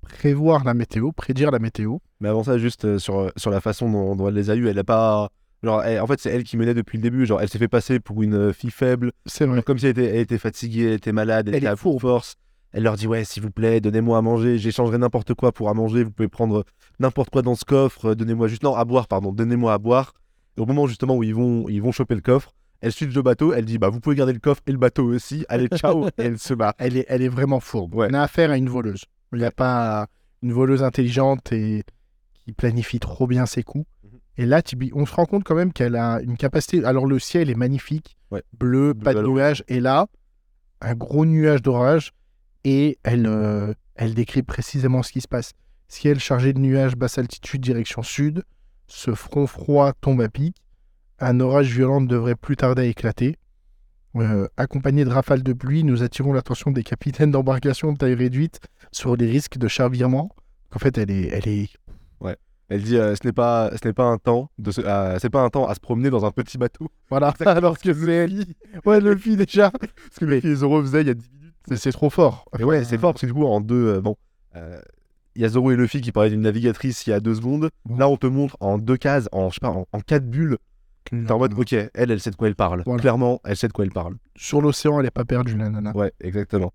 pour 0.02 0.10
prévoir 0.10 0.64
la 0.64 0.74
météo, 0.74 1.12
prédire 1.12 1.50
la 1.50 1.58
météo. 1.58 1.98
Mais 2.20 2.28
avant 2.28 2.44
ça, 2.44 2.58
juste 2.58 2.84
euh, 2.84 2.98
sur, 2.98 3.30
sur 3.36 3.50
la 3.50 3.60
façon 3.60 3.90
dont, 3.90 4.14
dont 4.16 4.28
elle 4.28 4.34
les 4.34 4.50
a 4.50 4.56
eus, 4.56 4.68
elle 4.68 4.78
a 4.78 4.84
pas. 4.84 5.30
Genre, 5.62 5.82
elle- 5.84 6.00
en 6.00 6.06
fait, 6.06 6.20
c'est 6.20 6.30
elle 6.30 6.42
qui 6.44 6.56
menait 6.56 6.74
depuis 6.74 6.98
le 6.98 7.02
début. 7.02 7.24
Genre, 7.24 7.40
elle 7.40 7.48
s'est 7.48 7.58
fait 7.58 7.68
passer 7.68 8.00
pour 8.00 8.22
une 8.22 8.34
euh, 8.34 8.52
fille 8.52 8.70
faible. 8.70 9.12
C'est 9.26 9.46
vrai. 9.46 9.56
Genre, 9.56 9.64
comme 9.64 9.78
si 9.78 9.86
elle 9.86 9.92
était, 9.92 10.06
elle 10.06 10.20
était 10.20 10.38
fatiguée, 10.38 10.86
elle 10.86 10.92
était 10.94 11.12
malade, 11.12 11.48
elle, 11.48 11.54
Elle 11.54 11.58
était 11.60 11.68
à 11.68 11.76
bout 11.76 11.94
de 11.94 12.00
force. 12.00 12.34
Elle 12.72 12.82
leur 12.84 12.96
dit 12.96 13.06
Ouais, 13.06 13.24
s'il 13.24 13.42
vous 13.42 13.50
plaît, 13.50 13.80
donnez-moi 13.80 14.18
à 14.18 14.22
manger. 14.22 14.58
J'échangerai 14.58 14.98
n'importe 14.98 15.34
quoi 15.34 15.52
pour 15.52 15.68
à 15.68 15.74
manger. 15.74 16.02
Vous 16.04 16.10
pouvez 16.10 16.28
prendre 16.28 16.64
n'importe 16.98 17.30
quoi 17.30 17.42
dans 17.42 17.54
ce 17.54 17.64
coffre. 17.64 18.06
euh, 18.10 18.14
Donnez-moi 18.14 18.48
juste. 18.48 18.62
Non, 18.64 18.74
à 18.74 18.84
boire, 18.84 19.06
pardon. 19.08 19.32
Donnez-moi 19.32 19.72
à 19.72 19.78
boire. 19.78 20.14
Et 20.56 20.60
au 20.60 20.66
moment 20.66 20.86
justement 20.86 21.16
où 21.16 21.22
ils 21.22 21.34
vont, 21.34 21.68
ils 21.68 21.80
vont 21.82 21.92
choper 21.92 22.14
le 22.14 22.20
coffre, 22.20 22.54
elle 22.80 22.92
switch 22.92 23.12
de 23.14 23.20
bateau. 23.20 23.52
Elle 23.52 23.64
dit 23.64 23.78
Bah, 23.78 23.88
vous 23.88 24.00
pouvez 24.00 24.16
garder 24.16 24.32
le 24.32 24.38
coffre 24.40 24.62
et 24.66 24.72
le 24.72 24.78
bateau 24.78 25.04
aussi. 25.12 25.44
Allez, 25.48 25.68
ciao. 25.68 26.06
et 26.08 26.10
elle 26.18 26.38
se 26.38 26.54
barre. 26.54 26.74
Elle 26.78 26.96
est, 26.96 27.06
elle 27.08 27.22
est 27.22 27.28
vraiment 27.28 27.60
fourbe. 27.60 27.94
Ouais. 27.94 28.08
On 28.10 28.14
a 28.14 28.22
affaire 28.22 28.50
à 28.50 28.56
une 28.56 28.68
voleuse. 28.68 29.04
Il 29.32 29.38
n'y 29.38 29.44
a 29.44 29.50
pas 29.50 30.08
une 30.42 30.52
voleuse 30.52 30.82
intelligente 30.82 31.52
et 31.52 31.84
qui 32.44 32.52
planifie 32.52 32.98
trop 32.98 33.26
bien 33.26 33.46
ses 33.46 33.62
coups. 33.62 33.86
Mhm. 34.04 34.18
Et 34.38 34.46
là, 34.46 34.62
Tibi, 34.62 34.90
on 34.94 35.06
se 35.06 35.14
rend 35.14 35.26
compte 35.26 35.44
quand 35.44 35.54
même 35.54 35.72
qu'elle 35.72 35.94
a 35.96 36.20
une 36.22 36.36
capacité. 36.36 36.84
Alors, 36.84 37.06
le 37.06 37.18
ciel 37.18 37.48
est 37.50 37.54
magnifique, 37.54 38.16
Ouais. 38.30 38.42
bleu, 38.58 38.94
pas 38.94 39.14
de 39.14 39.22
nuages. 39.22 39.62
Et 39.68 39.78
là, 39.80 40.06
un 40.80 40.94
gros 40.94 41.24
nuage 41.24 41.62
d'orage. 41.62 42.12
Et 42.64 42.98
elle, 43.04 43.26
euh, 43.26 43.72
elle 43.94 44.14
décrit 44.14 44.42
précisément 44.42 45.02
ce 45.02 45.12
qui 45.12 45.20
se 45.20 45.28
passe. 45.28 45.52
Ciel 45.88 46.18
chargé 46.18 46.52
de 46.52 46.58
nuages, 46.58 46.96
basse 46.96 47.18
altitude, 47.18 47.60
direction 47.60 48.02
sud. 48.02 48.42
Ce 48.94 49.14
front 49.14 49.46
froid 49.46 49.94
tombe 50.00 50.20
à 50.20 50.28
pic. 50.28 50.54
Un 51.18 51.40
orage 51.40 51.72
violent 51.72 52.02
devrait 52.02 52.34
plus 52.34 52.56
tarder 52.56 52.82
à 52.82 52.84
éclater. 52.84 53.36
Euh, 54.16 54.46
accompagné 54.58 55.04
de 55.06 55.10
rafales 55.10 55.42
de 55.42 55.54
pluie, 55.54 55.82
nous 55.82 56.02
attirons 56.02 56.34
l'attention 56.34 56.70
des 56.70 56.82
capitaines 56.82 57.30
d'embarcation 57.30 57.92
de 57.92 57.96
taille 57.96 58.14
réduite 58.14 58.60
sur 58.92 59.16
les 59.16 59.26
risques 59.30 59.56
de 59.56 59.66
chavirement. 59.66 60.28
En 60.74 60.78
fait, 60.78 60.98
elle 60.98 61.10
est, 61.10 61.28
elle 61.28 61.48
est, 61.48 61.70
Elle 62.68 62.82
dit 62.82 62.96
euh, 62.98 63.14
Ce 63.16 63.26
n'est 63.26 63.32
pas, 63.32 63.70
ce 63.82 63.88
n'est 63.88 63.94
pas 63.94 64.04
un 64.04 64.18
temps 64.18 64.50
de 64.58 64.70
se- 64.70 64.82
euh, 64.82 65.18
c'est 65.18 65.30
pas 65.30 65.40
un 65.42 65.48
temps 65.48 65.66
à 65.66 65.74
se 65.74 65.80
promener 65.80 66.10
dans 66.10 66.26
un 66.26 66.30
petit 66.30 66.58
bateau. 66.58 66.88
voilà. 67.08 67.32
Alors 67.46 67.78
que 67.78 67.92
c'est. 67.94 68.28
Ouais, 68.84 69.00
le 69.00 69.16
film 69.16 69.36
déjà. 69.36 69.72
Ce 70.12 70.20
que 70.20 70.26
les 70.26 70.54
Zoro 70.54 70.82
faisaient 70.82 71.00
il 71.00 71.06
y 71.06 71.10
a 71.10 71.14
10 71.14 71.30
minutes. 71.32 71.54
C'est, 71.76 71.92
trop 71.92 72.10
fort. 72.10 72.44
Mais 72.58 72.64
ouais, 72.64 72.84
c'est 72.84 72.98
fort 72.98 73.12
parce 73.14 73.22
que 73.22 73.26
du 73.26 73.32
coup, 73.32 73.46
en 73.46 73.60
deux. 73.62 73.94
euh, 73.96 74.00
bon. 74.02 74.16
Il 75.34 75.42
y 75.42 75.44
a 75.44 75.48
Zoro 75.48 75.70
et 75.70 75.76
Luffy 75.76 76.00
qui 76.00 76.12
parlaient 76.12 76.30
d'une 76.30 76.42
navigatrice 76.42 77.06
il 77.06 77.10
y 77.10 77.12
a 77.12 77.20
deux 77.20 77.34
secondes. 77.34 77.70
Bon. 77.84 77.96
Là, 77.96 78.08
on 78.08 78.16
te 78.16 78.26
montre 78.26 78.56
en 78.60 78.78
deux 78.78 78.96
cases, 78.96 79.28
en, 79.32 79.48
je 79.48 79.54
sais 79.54 79.60
pas, 79.60 79.70
en, 79.70 79.86
en 79.92 80.00
quatre 80.00 80.28
bulles. 80.28 80.58
T'es 81.04 81.30
en 81.32 81.38
mode, 81.38 81.58
ok, 81.58 81.72
elle, 81.72 82.10
elle 82.10 82.20
sait 82.20 82.30
de 82.30 82.36
quoi 82.36 82.48
elle 82.48 82.54
parle. 82.54 82.82
Voilà. 82.86 83.00
Clairement, 83.00 83.40
elle 83.44 83.56
sait 83.56 83.68
de 83.68 83.72
quoi 83.72 83.84
elle 83.84 83.90
parle. 83.90 84.16
Sur 84.36 84.60
l'océan, 84.60 84.98
elle 84.98 85.04
n'est 85.04 85.10
pas 85.10 85.24
perdue, 85.24 85.56
la 85.56 85.68
nana. 85.68 85.96
Ouais, 85.96 86.12
exactement. 86.20 86.72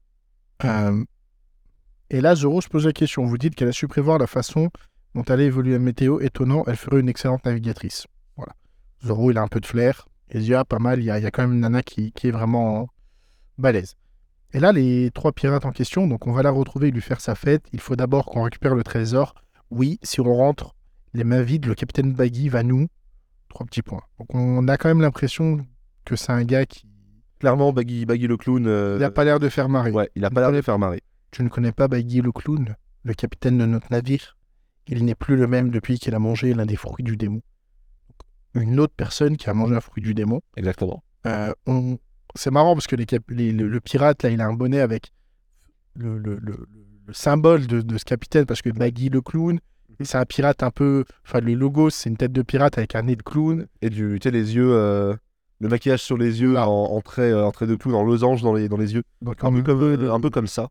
Euh, 0.66 1.04
Et 2.10 2.20
là, 2.22 2.36
Zoro 2.36 2.62
se 2.62 2.68
pose 2.68 2.86
la 2.86 2.94
question. 2.94 3.26
Vous 3.26 3.38
dites 3.38 3.56
qu'elle 3.56 3.70
a 3.70 3.74
su 3.74 3.88
prévoir 3.88 4.18
la 4.18 4.28
façon 4.28 4.70
dont 5.16 5.24
allait 5.24 5.46
évoluer 5.46 5.74
la 5.74 5.80
météo. 5.80 6.20
Étonnant, 6.20 6.64
elle 6.68 6.76
ferait 6.76 7.00
une 7.00 7.10
excellente 7.10 7.46
navigatrice. 7.46 8.06
Voilà. 8.36 8.54
Zoro, 9.06 9.32
il 9.32 9.38
a 9.38 9.42
un 9.42 9.48
peu 9.48 9.60
de 9.60 9.66
flair. 9.66 10.08
Il 10.34 10.42
se 10.42 10.46
dit, 10.46 10.54
ah, 10.54 10.66
pas 10.66 10.80
mal, 10.80 11.00
il 11.00 11.06
y 11.06 11.12
a, 11.12 11.20
il 11.20 11.24
y 11.24 11.26
a 11.26 11.32
quand 11.32 11.44
même 11.44 11.54
une 11.54 11.62
nana 11.62 11.82
qui, 11.82 12.12
qui 12.12 12.28
est 12.28 12.32
vraiment 12.32 12.90
balèze. 13.58 13.96
Et 14.54 14.60
là, 14.60 14.72
les 14.72 15.12
trois 15.12 15.32
pirates 15.34 15.66
en 15.66 15.72
question, 15.72 16.08
donc 16.08 16.28
on 16.28 16.32
va 16.32 16.42
la 16.42 16.52
retrouver 16.52 16.88
et 16.88 16.92
lui 16.92 17.02
faire 17.02 17.22
sa 17.22 17.36
fête. 17.36 17.64
Il 17.74 17.80
faut 17.80 17.96
d'abord 17.96 18.26
qu'on 18.26 18.44
récupère 18.44 18.76
le 18.76 18.84
trésor. 18.84 19.36
Oui, 19.70 20.00
si 20.04 20.22
on 20.22 20.34
rentre 20.34 20.76
les 21.14 21.24
mains 21.24 21.42
vides, 21.42 21.66
le 21.66 21.76
capitaine 21.76 22.14
Baggy 22.14 22.50
va 22.50 22.64
nous. 22.64 22.88
Trois 23.50 23.66
petits 23.66 23.82
points. 23.82 24.04
Donc 24.20 24.34
on 24.34 24.68
a 24.68 24.78
quand 24.78 24.88
même 24.90 25.02
l'impression 25.02 25.66
que 26.06 26.16
c'est 26.16 26.32
un 26.32 26.44
gars 26.44 26.66
qui 26.66 26.88
Clairement, 27.40 27.72
Baggy, 27.72 28.06
Baggy 28.06 28.26
le 28.28 28.36
clown. 28.38 28.66
euh, 28.66 28.96
il 28.98 29.02
n'a 29.02 29.12
pas 29.12 29.24
l'air 29.24 29.40
de 29.40 29.48
faire 29.50 29.70
marrer. 29.70 29.92
Ouais, 29.92 30.10
il 30.16 30.26
a 30.26 30.32
pas 30.32 30.42
l'air 30.42 30.52
de 30.52 30.62
faire 30.62 30.80
marrer. 30.80 31.04
Je 31.36 31.44
ne 31.44 31.50
connais 31.50 31.72
pas 31.72 31.88
Baggy 31.88 32.22
le 32.22 32.32
clown, 32.32 32.76
le 33.04 33.14
capitaine 33.14 33.58
de 33.60 33.66
notre 33.66 33.92
navire? 33.92 34.38
Il 34.88 35.06
n'est 35.06 35.16
plus 35.16 35.36
le 35.36 35.48
même 35.48 35.70
depuis 35.70 36.00
qu'il 36.00 36.16
a 36.16 36.20
mangé 36.20 36.54
l'un 36.54 36.66
des 36.66 36.78
fruits 36.78 37.04
du 37.04 37.18
démon. 37.18 37.42
Une 38.56 38.80
autre 38.80 38.94
personne 38.96 39.38
qui 39.38 39.50
a 39.50 39.54
mangé 39.54 39.76
un 39.76 39.82
fruit 39.82 40.02
du 40.02 40.14
démon. 40.14 40.42
Exactement. 40.56 41.04
Euh, 41.28 41.54
on... 41.68 42.00
C'est 42.38 42.52
marrant 42.52 42.74
parce 42.76 42.88
que 42.88 42.96
les 42.96 43.06
cap- 43.06 43.30
les- 43.30 43.52
le, 43.52 43.68
le 43.68 43.80
pirate, 43.80 44.24
là, 44.24 44.30
il 44.30 44.40
a 44.42 44.46
un 44.48 44.54
bonnet 44.54 44.80
avec 44.80 45.12
le, 45.96 46.18
le- 46.18 46.38
le- 46.42 46.68
le 47.08 47.14
symbole 47.14 47.68
de, 47.68 47.82
de 47.82 47.98
ce 47.98 48.06
capitaine 48.06 48.46
parce 48.46 48.62
que 48.62 48.70
Baggy 48.70 49.10
le 49.10 49.22
clown, 49.22 49.60
c'est 50.02 50.18
un 50.18 50.26
pirate 50.26 50.62
un 50.64 50.72
peu. 50.72 51.04
Enfin, 51.26 51.40
le 51.40 51.54
logo, 51.56 51.90
c'est 51.90 52.10
une 52.10 52.18
tête 52.18 52.32
de 52.34 52.42
pirate 52.44 52.78
avec 52.78 52.96
un 52.96 53.04
nez 53.04 53.16
de 53.16 53.24
clown. 53.24 53.66
Et 53.82 53.90
du, 53.90 54.20
tu 54.22 54.28
sais, 54.28 54.32
les 54.32 54.56
yeux. 54.56 54.72
euh, 54.74 55.16
Le 55.60 55.70
maquillage 55.70 56.02
sur 56.04 56.18
les 56.18 56.42
yeux 56.42 56.58
en, 56.58 56.66
en 56.68 57.02
trait, 57.02 57.32
euh, 57.32 57.44
en 57.46 57.52
trait 57.52 57.66
de 57.66 57.76
clown, 57.76 57.96
en 57.96 58.04
losange 58.04 58.44
dans 58.44 58.54
les, 58.54 58.70
dans 58.70 58.78
les 58.78 58.94
yeux. 58.94 59.04
Donc, 59.22 59.44
Un 59.44 59.52
peu 59.52 59.64
comme, 59.64 59.80
de, 59.98 60.04
euh, 60.06 60.14
un 60.14 60.20
peu 60.20 60.30
comme 60.30 60.46
ça. 60.48 60.70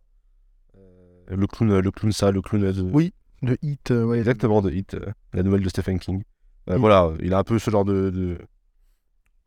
Euh, 0.77 1.35
Le 1.37 1.47
clown, 1.49 1.81
le 1.81 1.91
clown 1.91 2.13
ça, 2.13 2.31
le 2.31 2.41
clown 2.43 2.71
de... 2.71 2.83
Oui, 2.83 3.13
de 3.43 3.57
hit. 3.63 3.91
euh, 3.91 4.05
ouais, 4.05 4.19
Exactement, 4.19 4.63
de 4.63 4.71
Hit, 4.71 4.95
euh, 4.95 5.07
la 5.33 5.43
nouvelle 5.43 5.63
de 5.63 5.69
Stephen 5.69 5.99
King. 5.99 6.23
Mm. 6.69 6.75
Voilà, 6.77 7.11
il 7.21 7.35
a 7.35 7.39
un 7.39 7.45
peu 7.45 7.59
ce 7.59 7.69
genre 7.71 7.85
de, 7.85 8.11
de, 8.11 8.39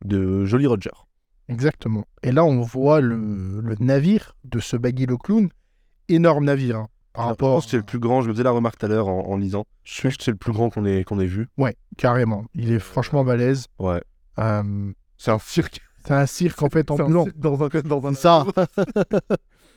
de 0.04 0.44
joli 0.44 0.66
Roger. 0.66 0.90
Exactement. 1.50 2.04
Et 2.22 2.32
là, 2.32 2.44
on 2.44 2.60
voit 2.62 3.00
le, 3.00 3.60
le 3.60 3.76
navire 3.80 4.36
de 4.44 4.60
ce 4.60 4.76
Baggy 4.76 5.06
le 5.06 5.16
clown. 5.16 5.48
Énorme 6.08 6.44
navire. 6.44 6.76
hein, 6.78 6.88
par 7.12 7.24
Je 7.24 7.28
rapport. 7.30 7.54
pense 7.56 7.64
que 7.64 7.70
c'est 7.72 7.76
le 7.76 7.82
plus 7.82 7.98
grand, 7.98 8.22
je 8.22 8.28
me 8.28 8.32
faisais 8.32 8.44
la 8.44 8.50
remarque 8.52 8.78
tout 8.78 8.86
à 8.86 8.88
l'heure 8.88 9.08
en, 9.08 9.26
en 9.28 9.36
lisant. 9.36 9.64
Je 9.84 10.00
pense 10.02 10.16
que 10.16 10.22
c'est 10.24 10.30
le 10.30 10.36
plus 10.36 10.52
grand 10.52 10.70
qu'on 10.70 10.84
ait, 10.86 11.04
qu'on 11.04 11.18
ait 11.20 11.26
vu. 11.26 11.48
Ouais, 11.58 11.76
carrément. 11.98 12.44
Il 12.54 12.72
est 12.72 12.78
franchement 12.78 13.24
balèze. 13.24 13.66
Ouais. 13.78 14.00
Euh, 14.38 14.92
C'est 15.18 15.30
un 15.32 15.38
cirque. 15.40 15.80
c'est 16.06 16.14
un 16.14 16.26
cirque 16.26 16.62
en 16.62 16.68
fait 16.70 16.90
en 16.90 16.96
cirque 16.96 17.10
dans 17.36 17.62
un, 17.64 17.68
dans 17.82 18.06
un 18.06 18.14
Ça. 18.14 18.46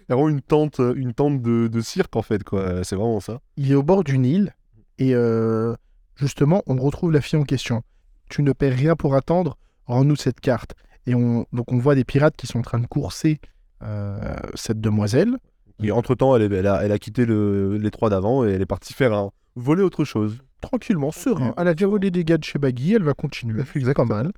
Vraiment 0.08 0.30
une 0.30 0.42
tente, 0.42 0.80
euh, 0.80 0.94
une 0.96 1.14
tente 1.14 1.42
de, 1.42 1.68
de 1.68 1.82
cirque 1.82 2.16
en 2.16 2.22
fait, 2.22 2.44
quoi. 2.44 2.60
Euh, 2.62 2.84
C'est 2.84 2.96
vraiment 2.96 3.20
ça. 3.20 3.40
Il 3.58 3.72
est 3.72 3.76
au 3.76 3.84
bord 3.84 4.04
d'une 4.04 4.26
île 4.26 4.54
et 5.00 5.16
euh, 5.16 5.76
justement, 6.16 6.62
on 6.68 6.76
retrouve 6.76 7.12
la 7.12 7.22
fille 7.22 7.40
en 7.40 7.44
question. 7.44 7.82
Tu 8.30 8.42
ne 8.44 8.54
perds 8.54 8.76
rien 8.78 8.96
pour 8.96 9.16
attendre, 9.16 9.58
rends-nous 9.88 10.16
cette 10.16 10.40
carte. 10.40 10.76
Et 11.06 11.16
on, 11.16 11.46
donc 11.54 11.72
on 11.72 11.78
voit 11.78 11.96
des 11.96 12.04
pirates 12.04 12.36
qui 12.36 12.48
sont 12.48 12.60
en 12.60 12.64
train 12.64 12.80
de 12.80 12.88
courser 12.88 13.40
euh, 13.82 14.18
cette 14.56 14.80
demoiselle. 14.80 15.38
Et 15.82 15.92
entre 15.92 16.16
temps, 16.16 16.36
elle, 16.36 16.68
a, 16.68 16.84
elle 16.84 16.92
a 16.92 17.00
quitté 17.00 17.26
le, 17.26 17.78
les 17.78 17.92
trois 17.92 18.10
d'avant 18.10 18.46
et 18.46 18.52
elle 18.52 18.62
est 18.62 18.66
partie 18.66 18.94
faire 18.94 19.14
un 19.14 19.32
voler 19.56 19.84
autre 19.84 20.06
chose. 20.06 20.38
Tranquillement, 20.62 21.12
serein. 21.12 21.54
Elle 21.58 21.68
a 21.68 21.74
déjà 21.74 21.88
volé 21.88 22.10
des 22.10 22.24
gars 22.24 22.38
de 22.38 22.44
chez 22.44 22.58
Baggy, 22.58 22.94
elle 22.94 23.04
va 23.04 23.14
continuer. 23.14 23.64
Mal. 24.08 24.32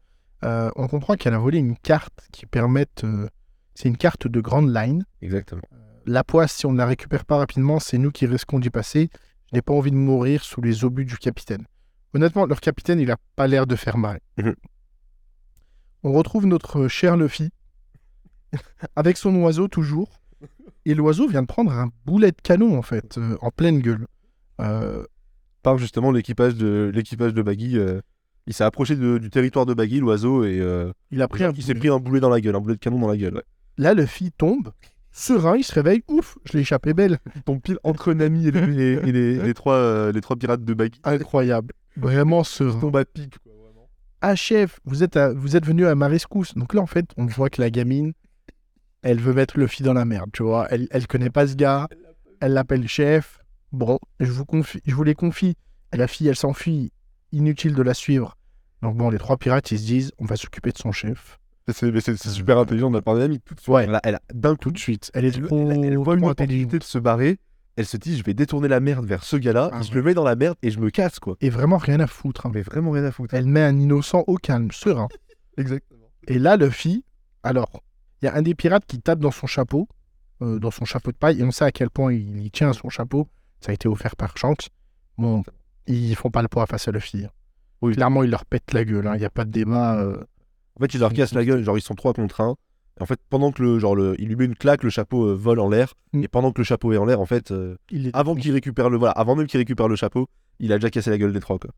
Euh, 0.43 0.69
on 0.75 0.87
comprend 0.87 1.15
qu'elle 1.15 1.33
a 1.33 1.39
volé 1.39 1.59
une 1.59 1.77
carte 1.77 2.27
qui 2.31 2.45
permette. 2.45 3.03
euh, 3.03 3.27
c'est 3.73 3.89
une 3.89 3.97
carte 3.97 4.27
de 4.27 4.41
grande 4.41 4.73
line. 4.73 5.03
Exactement. 5.21 5.61
La 6.05 6.23
poisse, 6.23 6.53
si 6.53 6.65
on 6.65 6.71
ne 6.71 6.77
la 6.77 6.85
récupère 6.85 7.25
pas 7.25 7.37
rapidement, 7.37 7.79
c'est 7.79 7.97
nous 7.97 8.11
qui 8.11 8.25
risquons 8.25 8.59
d'y 8.59 8.69
passer. 8.69 9.09
Je 9.51 9.57
n'ai 9.57 9.61
pas 9.61 9.73
envie 9.73 9.91
de 9.91 9.95
mourir 9.97 10.43
sous 10.43 10.61
les 10.61 10.85
obus 10.85 11.05
du 11.05 11.17
capitaine. 11.17 11.65
Honnêtement, 12.13 12.45
leur 12.45 12.61
capitaine, 12.61 12.99
il 12.99 13.11
a 13.11 13.17
pas 13.35 13.47
l'air 13.47 13.67
de 13.67 13.75
faire 13.75 13.97
mal. 13.97 14.19
On 16.05 16.11
retrouve 16.13 16.45
notre 16.45 16.87
cher 16.87 17.17
Luffy 17.17 17.49
avec 18.95 19.17
son 19.17 19.35
oiseau 19.37 19.67
toujours. 19.67 20.21
Et 20.85 20.93
l'oiseau 20.93 21.27
vient 21.27 21.41
de 21.41 21.47
prendre 21.47 21.71
un 21.71 21.89
boulet 22.05 22.31
de 22.31 22.37
canon 22.43 22.77
en 22.77 22.83
fait, 22.83 23.17
euh, 23.17 23.37
en 23.41 23.49
pleine 23.49 23.79
gueule. 23.79 24.05
Euh, 24.61 25.03
Par 25.63 25.77
justement 25.79 26.11
l'équipage 26.11 26.55
de 26.55 26.91
l'équipage 26.93 27.33
de 27.33 27.41
Baggy. 27.41 27.77
euh, 27.77 28.01
il 28.45 28.53
s'est 28.53 28.63
approché 28.63 28.95
de- 28.95 29.17
du 29.17 29.31
territoire 29.31 29.65
de 29.65 29.73
Baggy, 29.73 29.99
l'oiseau, 29.99 30.43
et 30.43 30.61
il 31.09 31.21
a 31.23 31.27
pris 31.27 31.43
un 31.43 31.51
il 31.55 31.63
s'est 31.63 31.73
pris 31.73 31.89
un 31.89 31.97
boulet 31.97 32.19
dans 32.19 32.29
la 32.29 32.39
gueule, 32.39 32.55
un 32.55 32.61
boulet 32.61 32.75
de 32.75 32.79
canon 32.79 32.99
dans 32.99 33.07
la 33.07 33.17
gueule. 33.17 33.33
ouais. 33.33 33.43
Là, 33.79 33.95
Luffy 33.95 34.31
tombe, 34.31 34.71
serein, 35.11 35.57
il 35.57 35.63
se 35.63 35.73
réveille, 35.73 36.03
ouf, 36.07 36.37
je 36.45 36.53
l'ai 36.53 36.59
échappé 36.59 36.93
belle. 36.93 37.17
Il 37.35 37.41
tombe 37.41 37.59
pile 37.61 37.79
entre 37.83 38.13
Nami 38.13 38.47
et 38.47 38.51
les, 38.51 38.83
et- 38.93 39.11
les- 39.11 39.39
les 39.41 39.53
trois, 39.55 40.11
les 40.11 40.21
trois 40.21 40.35
pirates 40.35 40.63
de 40.63 40.73
Baggy. 40.75 41.01
Incroyable. 41.03 41.73
Vraiment 41.97 42.41
Il 42.43 42.45
serein. 42.45 42.79
tombe 42.79 42.95
à 42.97 43.05
pic. 43.05 43.33
Ah 44.27 44.35
chef, 44.35 44.79
vous 44.85 45.03
êtes, 45.03 45.17
à- 45.17 45.33
vous 45.33 45.55
êtes 45.55 45.67
venu 45.67 45.85
à 45.85 45.93
ma 45.93 46.07
rescousse. 46.07 46.55
Donc 46.55 46.73
là, 46.73 46.81
en 46.81 46.87
fait, 46.87 47.05
on 47.15 47.27
voit 47.27 47.51
que 47.51 47.61
la 47.61 47.69
gamine, 47.69 48.13
elle 49.03 49.19
veut 49.19 49.33
mettre 49.35 49.59
Luffy 49.59 49.83
dans 49.83 49.93
la 49.93 50.03
merde, 50.03 50.31
tu 50.33 50.41
vois. 50.41 50.67
Elle, 50.71 50.87
elle 50.89 51.05
connaît 51.05 51.29
pas 51.29 51.45
ce 51.45 51.53
gars, 51.53 51.87
elle 52.41 52.53
l'appelle 52.53 52.87
chef. 52.87 53.37
Bon, 53.71 53.99
je 54.19 54.31
vous, 54.31 54.43
confie, 54.43 54.81
je 54.83 54.95
vous 54.95 55.03
les 55.03 55.13
confie. 55.13 55.55
La 55.93 56.07
fille, 56.07 56.27
elle 56.27 56.35
s'enfuit, 56.35 56.91
inutile 57.31 57.75
de 57.75 57.83
la 57.83 57.93
suivre. 57.93 58.35
Donc 58.81 58.97
bon, 58.97 59.11
les 59.11 59.19
trois 59.19 59.37
pirates, 59.37 59.69
ils 59.71 59.77
se 59.77 59.85
disent, 59.85 60.11
on 60.17 60.25
va 60.25 60.37
s'occuper 60.37 60.71
de 60.71 60.77
son 60.79 60.91
chef. 60.91 61.37
C'est 61.67 62.17
super 62.27 62.57
intelligent 62.57 62.89
de 62.89 62.95
la 62.95 63.03
part 63.03 63.13
de 63.13 63.19
Nami. 63.19 63.41
Tout 63.41 63.53
de 63.53 63.59
suite. 63.59 63.73
Ouais. 63.75 63.83
Elle 63.83 63.93
a, 63.95 64.01
elle 64.03 64.15
a- 64.15 64.21
d'un 64.33 64.53
coup, 64.53 64.57
Tout 64.57 64.71
de 64.71 64.79
suite. 64.79 65.11
Elle 65.13 65.25
est 65.25 65.35
elle, 65.37 65.45
trop, 65.45 65.69
elle- 65.71 65.85
elle 65.85 65.97
voit 65.97 66.15
une 66.15 66.25
opportunité 66.25 66.79
de 66.79 66.83
se 66.83 66.97
barrer. 66.97 67.37
Elle 67.77 67.85
se 67.85 67.97
dit, 67.97 68.17
je 68.17 68.23
vais 68.23 68.33
détourner 68.33 68.67
la 68.69 68.79
merde 68.79 69.05
vers 69.05 69.23
ce 69.23 69.35
gars-là. 69.35 69.69
Ah 69.73 69.81
je 69.81 69.89
ouais. 69.89 69.95
le 69.95 70.03
mets 70.03 70.13
dans 70.13 70.23
la 70.23 70.35
merde 70.35 70.55
et 70.61 70.71
je 70.71 70.79
me 70.79 70.89
casse, 70.89 71.19
quoi. 71.19 71.35
Et 71.41 71.49
vraiment 71.49 71.77
rien 71.77 71.99
à 71.99 72.07
foutre. 72.07 72.45
hein. 72.45 72.51
Mais 72.53 72.61
vraiment 72.61 72.91
rien 72.91 73.03
à 73.03 73.11
foutre. 73.11 73.33
Elle 73.33 73.47
met 73.47 73.61
un 73.63 73.77
innocent 73.77 74.23
au 74.27 74.35
calme, 74.37 74.71
serein. 74.71 75.07
Exactement. 75.57 76.05
Et 76.27 76.39
là, 76.39 76.55
Luffy, 76.57 77.03
alors, 77.43 77.69
il 78.21 78.25
y 78.25 78.27
a 78.29 78.35
un 78.35 78.41
des 78.41 78.55
pirates 78.55 78.85
qui 78.85 78.99
tape 79.01 79.19
dans 79.19 79.31
son 79.31 79.45
chapeau, 79.47 79.87
euh, 80.41 80.57
dans 80.59 80.71
son 80.71 80.85
chapeau 80.85 81.11
de 81.11 81.17
paille, 81.17 81.39
et 81.39 81.43
on 81.43 81.51
sait 81.51 81.65
à 81.65 81.71
quel 81.71 81.89
point 81.89 82.13
il, 82.13 82.39
il 82.41 82.49
tient 82.51 82.69
à 82.69 82.73
son 82.73 82.89
chapeau. 82.89 83.27
Ça 83.59 83.71
a 83.71 83.73
été 83.73 83.87
offert 83.89 84.15
par 84.15 84.37
Shanks. 84.37 84.69
Bon, 85.17 85.43
ils 85.87 86.15
font 86.15 86.29
pas 86.31 86.41
le 86.41 86.47
poids 86.47 86.65
face 86.67 86.87
à 86.87 86.91
Luffy. 86.91 87.25
hein. 87.25 87.29
Oui. 87.81 87.93
Clairement, 87.93 88.23
il 88.23 88.29
leur 88.31 88.45
pète 88.45 88.71
la 88.73 88.85
gueule. 88.85 89.05
hein. 89.07 89.15
Il 89.15 89.19
n'y 89.19 89.25
a 89.25 89.29
pas 89.29 89.43
de 89.45 89.51
débat. 89.51 89.99
euh. 89.99 90.23
En 90.77 90.81
fait, 90.81 90.93
il 90.93 90.99
leur 91.01 91.11
casse 91.13 91.33
la 91.33 91.43
gueule, 91.45 91.63
genre 91.63 91.77
ils 91.77 91.81
sont 91.81 91.95
trois 91.95 92.13
contre 92.13 92.39
un. 92.41 92.55
En 93.01 93.05
fait, 93.05 93.19
pendant 93.29 93.51
que 93.51 93.61
le, 93.61 93.77
genre 93.79 93.95
le, 93.95 94.15
il 94.19 94.29
lui 94.29 94.35
met 94.37 94.45
une 94.45 94.55
claque, 94.55 94.83
le 94.83 94.89
chapeau 94.89 95.25
euh, 95.25 95.33
vole 95.35 95.59
en 95.59 95.69
l'air. 95.69 95.93
Mm. 96.13 96.23
Et 96.23 96.27
pendant 96.29 96.51
que 96.51 96.61
le 96.61 96.65
chapeau 96.65 96.93
est 96.93 96.97
en 96.97 97.05
l'air, 97.05 97.19
en 97.19 97.25
fait, 97.25 97.51
euh, 97.51 97.75
Il 97.91 98.07
est- 98.07 98.15
avant 98.15 98.35
qu'il 98.35 98.51
récupère 98.53 98.89
le, 98.89 98.97
voilà, 98.97 99.11
avant 99.13 99.35
même 99.35 99.47
qu'il 99.47 99.57
récupère 99.57 99.87
le 99.89 99.95
chapeau, 99.97 100.27
il 100.59 100.71
a 100.71 100.77
déjà 100.77 100.89
cassé 100.89 101.09
la 101.09 101.17
gueule 101.17 101.33
des 101.33 101.41
trois. 101.41 101.59
Quoi. 101.59 101.71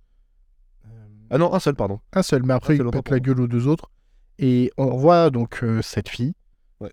Euh, 0.86 0.90
Ah 1.32 1.38
non, 1.40 1.54
un 1.54 1.60
seul, 1.60 1.74
pardon. 1.76 2.00
Un 2.14 2.22
seul, 2.22 2.44
mais 2.44 2.54
après, 2.54 2.74
Un 2.74 2.76
il 2.76 2.80
seul, 2.84 2.92
pète 2.92 3.10
la 3.10 3.20
gueule 3.20 3.42
aux 3.42 3.48
deux 3.48 3.68
autres. 3.68 3.90
Et 4.40 4.72
on 4.78 4.96
voit 4.96 5.32
donc 5.32 5.64
cette 5.82 6.10
fille. 6.10 6.34
Ouais. 6.80 6.90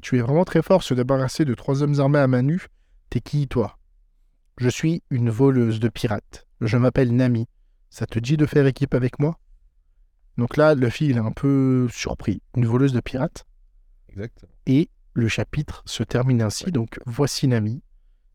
Tu 0.00 0.16
es 0.18 0.22
vraiment 0.22 0.44
très 0.44 0.62
fort, 0.62 0.82
se 0.82 0.94
débarrasser 0.94 1.44
de 1.44 1.52
trois 1.54 1.82
hommes 1.82 2.00
armés 2.00 2.18
à 2.20 2.26
main 2.26 2.40
nue. 2.42 2.68
T'es 3.10 3.20
qui, 3.20 3.46
toi? 3.48 3.76
Je 4.56 4.70
suis 4.70 5.02
une 5.10 5.28
voleuse 5.28 5.80
de 5.80 5.88
pirates. 5.90 6.46
Je 6.62 6.78
m'appelle 6.78 7.14
Nami. 7.14 7.46
Ça 7.90 8.06
te 8.06 8.18
dit 8.18 8.38
de 8.38 8.46
faire 8.46 8.66
équipe 8.66 8.94
avec 8.94 9.18
moi? 9.18 9.38
Donc 10.38 10.56
là, 10.56 10.74
Luffy, 10.74 11.06
il 11.08 11.16
est 11.16 11.20
un 11.20 11.32
peu 11.32 11.88
surpris. 11.90 12.40
Une 12.56 12.66
voleuse 12.66 12.92
de 12.92 13.00
pirates. 13.00 13.44
Exact. 14.08 14.44
Et 14.66 14.88
le 15.14 15.28
chapitre 15.28 15.82
se 15.86 16.02
termine 16.02 16.40
ainsi. 16.42 16.70
Donc 16.72 16.98
voici 17.06 17.48
Nami, 17.48 17.82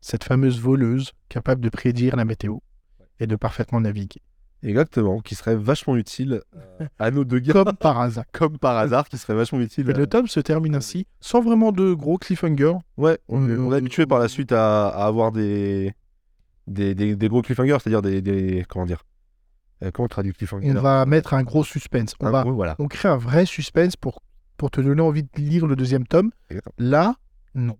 cette 0.00 0.24
fameuse 0.24 0.60
voleuse 0.60 1.12
capable 1.28 1.60
de 1.60 1.68
prédire 1.68 2.16
la 2.16 2.24
météo 2.24 2.58
et 3.20 3.26
de 3.26 3.36
parfaitement 3.36 3.80
naviguer. 3.80 4.20
Exactement, 4.62 5.20
qui 5.20 5.36
serait 5.36 5.54
vachement 5.54 5.96
utile 5.96 6.40
euh, 6.56 6.86
à 6.98 7.12
nos 7.12 7.24
deux 7.24 7.38
gars, 7.38 7.52
Comme 7.64 7.76
par 7.76 8.00
hasard. 8.00 8.24
comme 8.32 8.58
par 8.58 8.76
hasard, 8.76 9.08
qui 9.08 9.16
serait 9.16 9.34
vachement 9.34 9.60
utile. 9.60 9.88
Et 9.88 9.92
le 9.92 10.06
tome 10.08 10.26
se 10.26 10.40
termine 10.40 10.74
ainsi, 10.74 11.06
sans 11.20 11.40
vraiment 11.40 11.70
de 11.70 11.92
gros 11.94 12.18
cliffhanger. 12.18 12.72
Ouais, 12.96 13.18
on, 13.28 13.48
est- 13.48 13.52
Euh, 13.52 13.60
on 13.60 13.72
est 13.72 13.76
habitué 13.76 14.04
par 14.06 14.18
la 14.18 14.26
suite 14.26 14.50
à, 14.50 14.88
à 14.88 15.06
avoir 15.06 15.30
des, 15.30 15.94
des, 16.66 16.96
des, 16.96 17.14
des 17.14 17.28
gros 17.28 17.40
cliffhangers, 17.42 17.76
c'est-à-dire 17.80 18.02
des, 18.02 18.20
des. 18.20 18.64
Comment 18.68 18.84
dire 18.86 19.02
Euh, 19.82 19.90
Comment 19.92 20.06
on 20.06 20.08
traduit 20.08 20.32
cliffhanger 20.32 20.70
On 20.70 20.80
va 20.80 21.06
mettre 21.06 21.34
un 21.34 21.42
gros 21.42 21.64
suspense. 21.64 22.14
On, 22.20 22.26
Un 22.26 22.30
va, 22.30 22.42
gros, 22.42 22.52
voilà. 22.52 22.76
on 22.78 22.88
crée 22.88 23.08
un 23.08 23.16
vrai 23.16 23.46
suspense 23.46 23.96
pour, 23.96 24.22
pour 24.56 24.70
te 24.70 24.80
donner 24.80 25.02
envie 25.02 25.22
de 25.22 25.28
lire 25.36 25.66
le 25.66 25.76
deuxième 25.76 26.06
tome. 26.06 26.30
Exactement. 26.50 26.74
Là, 26.78 27.14
non. 27.54 27.76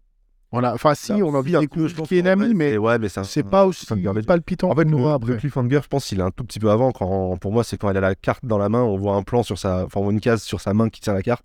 Voilà. 0.51 0.73
Enfin, 0.73 0.95
si, 0.95 1.13
on 1.13 1.35
a 1.35 1.39
envie 1.39 1.53
de 1.53 1.59
découvrir 1.59 1.95
qui 2.05 2.19
est 2.19 2.37
mais 2.37 2.79
ouais, 2.79 2.99
mais 2.99 3.09
c'est 3.09 3.43
pas 3.43 3.67
aussi 3.67 3.87
palpitant 4.27 4.71
En 4.71 4.75
fait, 4.75 4.85
le, 4.85 5.37
cliffhanger, 5.37 5.81
je 5.83 5.89
pense 5.89 6.07
qu'il 6.07 6.21
est 6.21 6.23
un 6.23 6.31
tout 6.31 6.45
petit 6.45 6.59
peu 6.59 6.71
avant. 6.71 6.91
Quand, 6.93 7.37
pour 7.37 7.53
moi, 7.53 7.65
c'est 7.65 7.77
quand 7.77 7.91
elle 7.91 7.99
a 7.99 8.01
la 8.01 8.15
carte 8.15 8.47
dans 8.47 8.57
la 8.59 8.69
main, 8.69 8.83
on 8.83 8.97
voit 8.97 9.15
un 9.15 9.23
plan 9.23 9.43
sur 9.43 9.59
sa. 9.59 9.85
Enfin, 9.85 10.09
une 10.11 10.21
case 10.21 10.43
sur 10.43 10.61
sa 10.61 10.73
main 10.73 10.89
qui 10.89 11.01
tient 11.01 11.13
la 11.13 11.23
carte, 11.23 11.45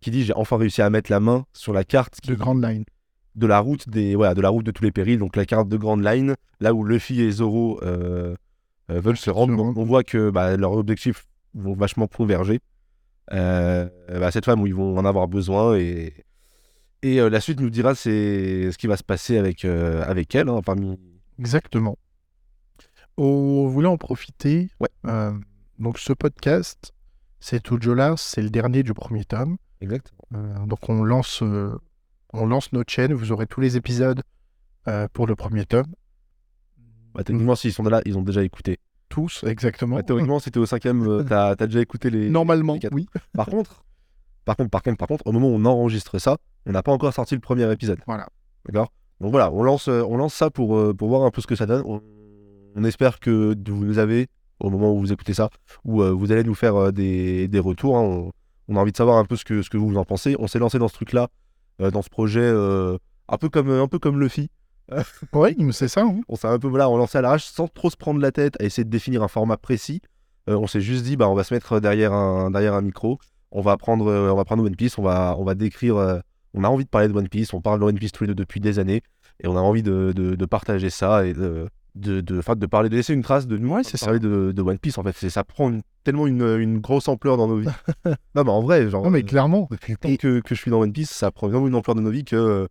qui 0.00 0.10
dit 0.10 0.24
J'ai 0.24 0.32
enfin 0.34 0.56
réussi 0.56 0.80
à 0.80 0.88
mettre 0.88 1.10
la 1.10 1.20
main 1.20 1.44
sur 1.52 1.74
la 1.74 1.84
carte 1.84 2.26
de 2.26 2.34
Grand 2.34 2.54
Line. 2.54 2.84
de 3.34 3.46
la 3.46 3.58
route 3.58 3.88
des 3.90 4.14
voilà, 4.14 4.34
de 4.34 4.40
la 4.40 4.48
route 4.48 4.64
de 4.64 4.70
tous 4.70 4.84
les 4.84 4.92
périls, 4.92 5.18
donc 5.18 5.36
la 5.36 5.44
carte 5.44 5.68
de 5.68 5.76
Grand 5.76 5.96
Line, 5.96 6.34
là 6.60 6.72
où 6.72 6.82
Luffy 6.82 7.20
et 7.20 7.30
Zoro 7.30 7.78
euh, 7.82 8.34
veulent 8.98 9.16
se 9.16 9.30
rendre. 9.30 9.56
Se 9.56 9.78
On, 9.78 9.84
voit 9.84 10.04
que 10.04 10.30
bah, 10.30 10.56
leurs 10.56 10.72
objectifs 10.72 11.26
vont 11.54 11.74
vachement 11.74 12.06
converger. 12.06 12.60
Euh, 13.32 13.88
bah, 14.08 14.30
cette 14.30 14.44
femme 14.44 14.60
où 14.60 14.66
ils 14.66 14.74
vont 14.74 14.98
en 14.98 15.04
avoir 15.04 15.28
besoin 15.28 15.76
et 15.76 16.24
et 17.02 17.20
euh, 17.20 17.30
la 17.30 17.40
suite 17.40 17.60
nous 17.60 17.70
dira 17.70 17.94
c'est 17.94 18.70
ce 18.72 18.76
qui 18.76 18.86
va 18.86 18.96
se 18.96 19.04
passer 19.04 19.38
avec 19.38 19.64
euh, 19.64 20.02
avec 20.04 20.34
elle 20.34 20.48
hein, 20.48 20.60
parmi 20.64 20.98
Exactement. 21.38 21.96
On 23.16 23.66
voulait 23.68 23.88
en 23.88 23.96
profiter. 23.96 24.68
Ouais. 24.80 24.88
Euh, 25.06 25.32
donc, 25.78 25.98
ce 25.98 26.12
podcast, 26.12 26.92
c'est 27.40 27.62
tout 27.62 27.78
Jolas, 27.80 28.16
c'est 28.18 28.42
le 28.42 28.50
dernier 28.50 28.82
du 28.82 28.92
premier 28.92 29.24
tome. 29.24 29.56
Euh, 29.82 30.66
donc 30.66 30.88
on 30.88 31.02
lance, 31.02 31.42
euh, 31.42 31.74
on 32.34 32.46
lance 32.46 32.72
notre 32.72 32.92
chaîne, 32.92 33.14
vous 33.14 33.32
aurez 33.32 33.46
tous 33.46 33.62
les 33.62 33.78
épisodes 33.78 34.22
euh, 34.88 35.08
pour 35.12 35.26
le 35.26 35.34
premier 35.34 35.64
tome. 35.64 35.86
Bah, 37.14 37.24
techniquement 37.24 37.54
s'ils 37.54 37.72
sont 37.72 37.82
là 37.82 38.00
ils 38.06 38.16
ont 38.18 38.22
déjà 38.22 38.42
écouté 38.42 38.78
Tous, 39.08 39.42
exactement. 39.46 39.96
Bah, 39.96 40.02
théoriquement 40.02 40.38
c'était 40.38 40.58
au 40.58 40.66
cinquième 40.66 41.06
euh, 41.08 41.22
t'as 41.24 41.50
as 41.50 41.66
déjà 41.66 41.80
écouté 41.80 42.10
les 42.10 42.28
Normalement, 42.30 42.78
les 42.82 42.88
oui. 42.92 43.06
par 43.34 43.46
contre 43.46 43.82
par 44.44 44.56
contre 44.56 44.70
par 44.70 44.82
contre 44.82 44.96
par 44.98 45.08
contre 45.08 45.26
au 45.26 45.32
moment 45.32 45.48
où 45.48 45.54
on 45.54 45.64
enregistre 45.64 46.18
ça 46.18 46.38
on 46.66 46.72
n'a 46.72 46.82
pas 46.82 46.92
encore 46.92 47.12
sorti 47.12 47.34
le 47.34 47.40
premier 47.40 47.70
épisode 47.72 47.98
Voilà. 48.06 48.28
D'accord? 48.66 48.92
Donc 49.20 49.32
voilà, 49.32 49.50
on 49.52 49.62
lance, 49.62 49.88
euh, 49.88 50.02
on 50.08 50.16
lance 50.16 50.32
ça 50.34 50.50
pour, 50.50 50.76
euh, 50.76 50.94
pour 50.94 51.08
voir 51.08 51.22
un 51.24 51.30
peu 51.30 51.40
ce 51.42 51.46
que 51.46 51.54
ça 51.54 51.66
donne. 51.66 51.82
On, 51.84 52.00
on 52.74 52.84
espère 52.84 53.20
que 53.20 53.54
vous 53.68 53.84
nous 53.84 53.98
avez 53.98 54.28
au 54.60 54.70
moment 54.70 54.92
où 54.94 54.98
vous 55.00 55.12
écoutez 55.12 55.34
ça, 55.34 55.50
ou 55.84 56.02
euh, 56.02 56.10
vous 56.10 56.32
allez 56.32 56.42
nous 56.44 56.54
faire 56.54 56.76
euh, 56.76 56.90
des, 56.90 57.46
des 57.48 57.58
retours. 57.58 57.96
hein. 57.98 58.02
On, 58.02 58.30
on 58.68 58.76
a 58.76 58.80
envie 58.80 58.92
de 58.92 58.96
savoir 58.96 59.18
un 59.18 59.24
peu 59.26 59.36
ce 59.36 59.44
que, 59.44 59.60
ce 59.62 59.68
que 59.68 59.76
vous 59.76 59.94
en 59.96 60.04
pensez. 60.06 60.36
On 60.38 60.46
s'est 60.46 60.58
lancé 60.58 60.78
dans 60.78 60.88
ce 60.88 60.94
truc-là, 60.94 61.28
dans 61.80 62.02
ce 62.02 62.08
projet, 62.08 62.46
un, 62.48 63.36
peu 63.38 63.48
comme, 63.48 63.68
un 63.70 63.88
peu 63.88 63.98
comme 63.98 64.20
Luffy. 64.20 64.48
Oui, 65.32 65.56
c'est 65.72 65.88
ça. 65.88 66.02
hein. 66.02 66.20
On 66.28 66.36
s'est 66.36 66.48
un 66.48 66.58
peu 66.58 66.68
voilà, 66.68 66.88
on 66.90 66.96
lancé 66.96 67.18
à 67.18 67.20
l'arrache 67.22 67.44
sans 67.44 67.68
trop 67.68 67.90
se 67.90 67.96
prendre 67.96 68.20
la 68.20 68.32
tête 68.32 68.60
à 68.60 68.64
essayer 68.64 68.84
de 68.84 68.90
définir 68.90 69.22
un 69.22 69.28
format 69.28 69.56
précis. 69.56 70.00
Euh, 70.48 70.56
on 70.56 70.66
s'est 70.66 70.80
juste 70.80 71.04
dit, 71.04 71.16
bah, 71.16 71.28
on 71.28 71.34
va 71.34 71.44
se 71.44 71.52
mettre 71.54 71.80
derrière 71.80 72.12
un, 72.12 72.50
derrière 72.50 72.74
un 72.74 72.80
micro. 72.82 73.18
On 73.52 73.60
va 73.62 73.76
prendre, 73.76 74.06
euh, 74.08 74.30
on 74.32 74.36
va 74.36 74.44
prendre 74.44 74.64
One 74.64 74.76
Piece. 74.76 74.98
On 74.98 75.02
va, 75.02 75.36
on 75.38 75.44
va 75.44 75.54
décrire. 75.54 75.96
euh, 75.96 76.18
on 76.54 76.64
a 76.64 76.68
envie 76.68 76.84
de 76.84 76.88
parler 76.90 77.08
de 77.08 77.12
One 77.14 77.28
Piece. 77.28 77.52
On 77.54 77.60
parle 77.60 77.80
de 77.80 77.84
One 77.84 77.98
Piece 77.98 78.12
tous 78.12 78.24
les 78.24 78.28
deux 78.28 78.34
depuis 78.34 78.60
des 78.60 78.78
années. 78.78 79.02
Et 79.42 79.46
on 79.48 79.56
a 79.56 79.60
envie 79.60 79.82
de, 79.82 80.12
de- 80.14 80.34
de 80.34 80.44
partager 80.46 80.90
ça 80.90 81.24
et 81.26 81.32
de, 81.34 81.66
de, 81.94 82.20
de, 82.20 82.38
enfin, 82.38 82.56
de 82.56 82.66
parler, 82.66 82.88
de 82.88 82.96
laisser 82.96 83.14
une 83.14 83.22
trace 83.22 83.46
de 83.46 83.56
nous. 83.56 83.72
Ouais, 83.74 83.82
c'est 83.84 83.96
ça. 83.96 84.18
de, 84.18 84.52
de 84.52 84.62
One 84.62 84.78
Piece. 84.78 84.98
En 84.98 85.02
fait, 85.02 85.16
ça 85.30 85.44
prend 85.44 85.70
une- 85.70 85.82
tellement 86.04 86.26
une, 86.26 86.42
une 86.58 86.78
grosse 86.78 87.08
ampleur 87.08 87.36
dans 87.36 87.46
nos 87.48 87.56
vies. 87.58 87.68
non, 88.34 88.44
mais 88.44 88.50
en 88.50 88.62
vrai, 88.62 88.88
genre. 88.90 89.04
Non, 89.04 89.10
mais 89.10 89.22
clairement. 89.22 89.68
depuis 89.70 89.92
le 89.92 89.98
temps 89.98 90.08
Et- 90.08 90.16
que, 90.16 90.40
que 90.40 90.54
je 90.54 90.60
suis 90.60 90.70
dans 90.70 90.80
One 90.80 90.92
Piece, 90.92 91.10
ça 91.10 91.30
prend 91.30 91.48
vraiment 91.48 91.68
une 91.68 91.74
ampleur 91.74 91.94
de 91.94 92.00
nos 92.00 92.10
vies 92.10 92.24
que 92.24 92.66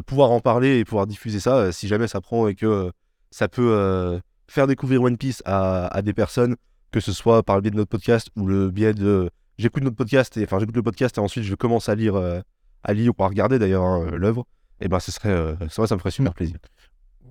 pouvoir 0.00 0.30
en 0.30 0.40
parler 0.40 0.78
et 0.78 0.84
pouvoir 0.84 1.06
diffuser 1.06 1.40
ça, 1.40 1.56
euh, 1.56 1.72
si 1.72 1.88
jamais 1.88 2.08
ça 2.08 2.20
prend 2.22 2.48
et 2.48 2.54
que 2.54 2.64
euh, 2.66 2.90
ça 3.30 3.48
peut 3.48 3.72
euh, 3.72 4.18
faire 4.48 4.66
découvrir 4.66 5.02
One 5.02 5.18
Piece 5.18 5.42
à, 5.44 5.88
à 5.88 6.00
des 6.00 6.14
personnes, 6.14 6.56
que 6.90 7.00
ce 7.00 7.12
soit 7.12 7.42
par 7.42 7.56
le 7.56 7.62
biais 7.62 7.70
de 7.70 7.76
notre 7.76 7.90
podcast 7.90 8.28
ou 8.36 8.46
le 8.46 8.70
biais 8.70 8.94
de 8.94 9.30
j'écoute 9.58 9.82
notre 9.82 9.96
podcast 9.96 10.36
et 10.36 10.44
enfin 10.44 10.58
j'écoute 10.58 10.76
le 10.76 10.82
podcast 10.82 11.18
et 11.18 11.20
ensuite 11.20 11.44
je 11.44 11.54
commence 11.54 11.88
à 11.88 11.94
lire 11.94 12.16
euh, 12.16 12.40
à 12.84 12.94
lire 12.94 13.12
ou 13.18 13.22
à 13.22 13.28
regarder 13.28 13.58
d'ailleurs 13.58 13.84
hein, 13.84 14.10
l'œuvre, 14.12 14.46
et 14.80 14.88
ben 14.88 14.98
ce 14.98 15.12
serait 15.12 15.28
euh, 15.28 15.54
ça, 15.68 15.86
ça 15.86 15.94
me 15.94 16.00
ferait 16.00 16.10
super 16.10 16.34
plaisir. 16.34 16.56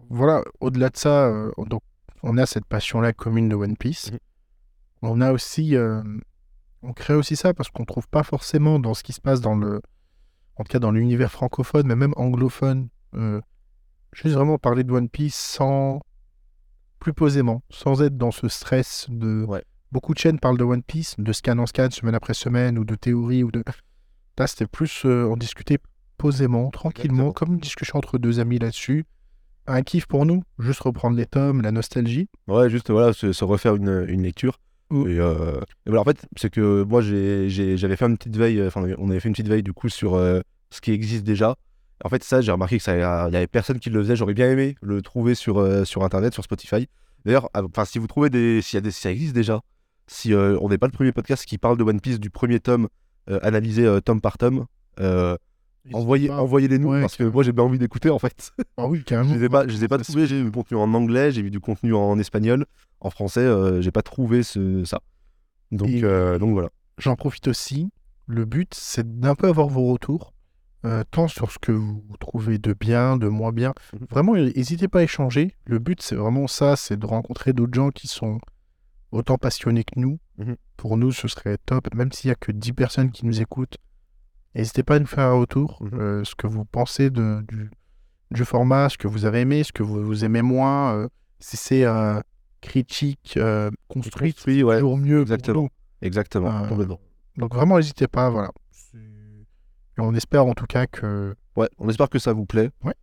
Voilà, 0.10 0.44
au-delà 0.60 0.89
de 0.89 0.98
ça, 0.98 1.27
euh, 1.27 1.51
donc, 1.68 1.82
on 2.24 2.38
a 2.38 2.46
cette 2.46 2.65
passion-là 2.65 3.13
commune 3.13 3.50
de 3.50 3.56
One 3.56 3.77
Piece. 3.77 4.12
Mhm. 4.12 4.20
On 5.03 5.22
a 5.22 5.32
aussi. 5.32 5.75
euh, 5.75 6.03
on 6.84 6.94
crée 6.94 7.13
aussi 7.13 7.36
ça 7.36 7.53
parce 7.53 7.70
qu'on 7.70 7.86
trouve 7.86 8.08
pas 8.08 8.24
forcément 8.24 8.80
dans 8.80 8.94
ce 8.94 9.03
qui 9.03 9.13
se 9.13 9.22
passe 9.22 9.41
dans 9.41 9.56
le. 9.56 9.82
En 10.58 10.63
tout 10.63 10.72
cas, 10.72 10.79
dans 10.79 10.91
l'univers 10.91 11.31
francophone, 11.31 11.88
mais 11.88 11.96
même 11.96 12.13
anglophone. 12.17 12.89
euh, 13.15 13.41
juste 14.13 14.36
vraiment 14.36 14.58
parler 14.58 14.84
de 14.84 14.91
One 14.91 15.10
Piece 15.10 15.36
sans. 15.36 16.01
Plus 17.00 17.13
posément, 17.13 17.63
sans 17.72 18.01
être 18.03 18.17
dans 18.17 18.31
ce 18.31 18.48
stress 18.48 19.08
de. 19.10 19.43
Ouais. 19.48 19.63
Beaucoup 19.91 20.13
de 20.13 20.20
chaînes 20.20 20.39
parlent 20.39 20.58
de 20.58 20.63
One 20.63 20.84
Piece, 20.84 21.15
de 21.17 21.34
scan 21.34 21.58
en 21.58 21.65
scan, 21.65 21.89
semaine 21.91 22.15
après 22.15 22.34
semaine, 22.34 22.77
ou 22.77 22.86
de 22.86 22.96
théorie, 22.96 23.43
ou 23.43 23.51
de. 23.51 23.63
Là, 24.38 24.48
c'était 24.48 24.67
plus. 24.67 25.03
euh, 25.05 25.25
on 25.25 25.36
discutait 25.36 25.79
posément, 26.17 26.70
tranquillement, 26.70 27.29
Exactement. 27.29 27.34
comme 27.34 27.53
une 27.55 27.60
discussion 27.60 27.98
entre 27.98 28.17
deux 28.20 28.39
amis 28.39 28.60
là-dessus. 28.60 29.05
Un 29.67 29.81
kiff 29.84 30.05
pour 30.08 30.25
nous, 30.25 30.43
juste 30.60 30.81
reprendre 30.81 31.17
les 31.17 31.25
tomes, 31.25 31.62
la 31.62 31.72
nostalgie. 31.72 32.29
Ouais, 32.48 32.70
juste 32.70 32.91
voilà, 32.91 33.13
se, 33.13 33.31
se 33.34 33.43
refaire 33.43 33.75
une, 33.75 34.05
une 34.08 34.22
lecture. 34.24 34.60
Mm. 34.91 35.07
Et, 35.07 35.19
euh, 35.19 35.60
et 35.86 35.89
voilà, 35.89 36.01
en 36.01 36.03
fait, 36.03 36.25
c'est 36.36 36.50
que 36.50 36.83
moi, 36.83 37.01
j'avais 37.01 37.95
fait 37.95 38.05
une 38.05 38.17
petite 38.17 38.38
veille, 38.38 38.60
euh, 38.60 38.67
enfin, 38.67 38.86
on 38.98 39.10
avait 39.10 39.19
fait 39.19 39.29
une 39.29 39.33
petite 39.33 39.48
veille 39.48 39.63
du 39.63 39.74
coup 39.74 39.89
sur 39.89 40.15
euh, 40.15 40.41
ce 40.69 40.81
qui 40.81 40.91
existe 40.91 41.24
déjà. 41.24 41.55
En 42.03 42.10
fait, 42.10 42.24
ça, 42.24 42.41
j'ai 42.41 42.51
remarqué 42.51 42.77
que 42.77 42.83
ça, 42.83 42.95
il 43.29 43.36
avait 43.36 43.48
personne 43.48 43.79
qui 43.79 43.89
le 43.89 44.01
faisait. 44.01 44.15
J'aurais 44.15 44.33
bien 44.33 44.50
aimé 44.50 44.75
le 44.81 45.01
trouver 45.01 45.36
sur, 45.36 45.86
sur 45.86 46.03
Internet, 46.03 46.33
sur 46.33 46.43
Spotify. 46.43 46.88
D'ailleurs, 47.25 47.50
enfin, 47.53 47.86
si 47.86 48.00
vous 48.00 48.07
trouvez 48.07 48.31
des, 48.31 48.62
s'il 48.63 48.77
y 48.77 48.79
a 48.79 48.81
des, 48.81 48.89
si 48.89 49.01
ça 49.01 49.12
existe 49.12 49.36
déjà, 49.36 49.62
si 50.07 50.33
on 50.33 50.67
n'est 50.67 50.79
pas 50.79 50.88
le 50.88 50.91
premier 50.91 51.12
podcast 51.12 51.45
qui 51.45 51.60
parle 51.60 51.77
de 51.77 51.83
One 51.83 52.01
Piece 52.01 52.19
du 52.19 52.31
premier 52.31 52.60
tome, 52.60 52.88
analysé 53.27 53.88
tome 54.03 54.19
par 54.19 54.39
tome, 54.39 54.65
envoyez, 55.93 56.27
pas. 56.27 56.41
envoyez-les 56.41 56.79
nous 56.79 56.89
Ouais, 56.89 57.01
parce 57.01 57.17
que 57.17 57.23
moi 57.23 57.43
j'ai 57.43 57.51
bien 57.51 57.63
envie 57.63 57.79
d'écouter 57.79 58.09
en 58.09 58.19
fait. 58.19 58.51
Ah 58.77 58.88
oui, 58.88 59.03
carrément. 59.05 59.33
Je 59.33 59.39
les 59.39 59.45
ai 59.45 59.50
pas, 59.50 59.67
je 59.67 59.73
les 59.73 59.83
ai 59.83 59.88
pas 59.88 59.97
trouvés. 59.97 60.27
J'ai 60.27 60.38
vu 60.39 60.45
du 60.45 60.51
contenu 60.51 60.77
en 60.77 60.93
anglais, 60.93 61.31
j'ai 61.31 61.41
vu 61.41 61.51
du 61.51 61.59
contenu 61.59 61.93
en 61.93 62.17
espagnol, 62.19 62.65
en 63.00 63.09
français. 63.09 63.41
euh, 63.41 63.81
j'ai 63.81 63.91
pas 63.91 64.01
trouvé 64.01 64.43
ce, 64.43 64.83
ça. 64.85 65.00
Donc, 65.71 65.89
euh, 65.89 66.38
donc 66.38 66.53
voilà. 66.53 66.69
J'en 66.97 67.15
profite 67.15 67.47
aussi. 67.47 67.89
Le 68.27 68.45
but, 68.45 68.73
c'est 68.73 69.19
d'un 69.19 69.35
peu 69.35 69.47
avoir 69.47 69.67
vos 69.67 69.91
retours, 69.91 70.33
euh, 70.85 71.03
tant 71.09 71.27
sur 71.27 71.51
ce 71.51 71.59
que 71.59 71.71
vous 71.71 72.03
trouvez 72.19 72.57
de 72.59 72.73
bien, 72.73 73.17
de 73.17 73.27
moins 73.27 73.51
bien. 73.51 73.73
Mhm. 73.93 74.07
Vraiment, 74.09 74.35
n'hésitez 74.35 74.88
pas 74.88 75.00
à 75.00 75.03
échanger. 75.03 75.55
Le 75.65 75.79
but, 75.79 76.01
c'est 76.01 76.15
vraiment 76.15 76.47
ça, 76.47 76.75
c'est 76.75 76.97
de 76.97 77.05
rencontrer 77.05 77.53
d'autres 77.53 77.73
gens 77.73 77.89
qui 77.89 78.07
sont 78.07 78.39
autant 79.11 79.38
passionnés 79.38 79.83
que 79.83 80.00
nous. 80.00 80.19
Mhm. 80.38 80.55
Pour 80.77 80.97
nous, 80.97 81.11
ce 81.11 81.27
serait 81.27 81.57
top, 81.65 81.93
même 81.93 82.11
s'il 82.11 82.29
n'y 82.29 82.33
a 82.33 82.35
que 82.35 82.51
10 82.51 82.73
personnes 82.73 83.11
qui 83.11 83.25
nous 83.25 83.41
écoutent. 83.41 83.77
N'hésitez 84.55 84.84
pas 84.84 84.96
à 84.96 85.00
nous 85.00 85.05
faire 85.08 85.24
un 85.25 85.34
retour, 85.39 85.77
Mhm. 85.81 86.00
euh, 86.00 86.24
ce 86.24 86.36
que 86.36 86.48
vous 86.48 86.65
pensez 86.65 87.10
de- 87.10 87.41
du, 87.48 87.72
du 88.31 88.46
format, 88.46 88.89
ce 88.89 88.98
que 88.98 89.08
vous 89.08 89.25
avez 89.25 89.41
aimé, 89.41 89.63
ce 89.63 89.72
que 89.72 89.84
vous, 89.84 90.03
vous 90.03 90.25
aimez 90.25 90.41
moins, 90.41 90.93
euh, 90.96 91.08
si 91.39 91.58
c'est 91.58 91.86
euh, 91.86 92.20
critique, 92.62 93.38
construite, 93.88 94.38
ouais, 94.63 94.75
toujours 94.79 94.98
mieux. 94.98 95.22
exactement. 95.22 95.70
exactement. 96.01 96.50
Donc 97.38 97.53
vraiment, 97.55 97.77
n'hésitez 97.77 98.08
pas, 98.08 98.29
voilà. 98.29 98.51
Et 99.98 100.01
on 100.01 100.13
espère 100.15 100.46
en 100.46 100.53
tout 100.53 100.65
cas 100.67 100.86
que, 100.88 101.36
Ouais, 101.58 101.70
on 101.77 101.89
espère 101.89 102.10
que 102.10 102.20
ça 102.20 102.31
vous 102.34 102.46
plaît. 102.46 102.70
Ouais. 102.84 102.93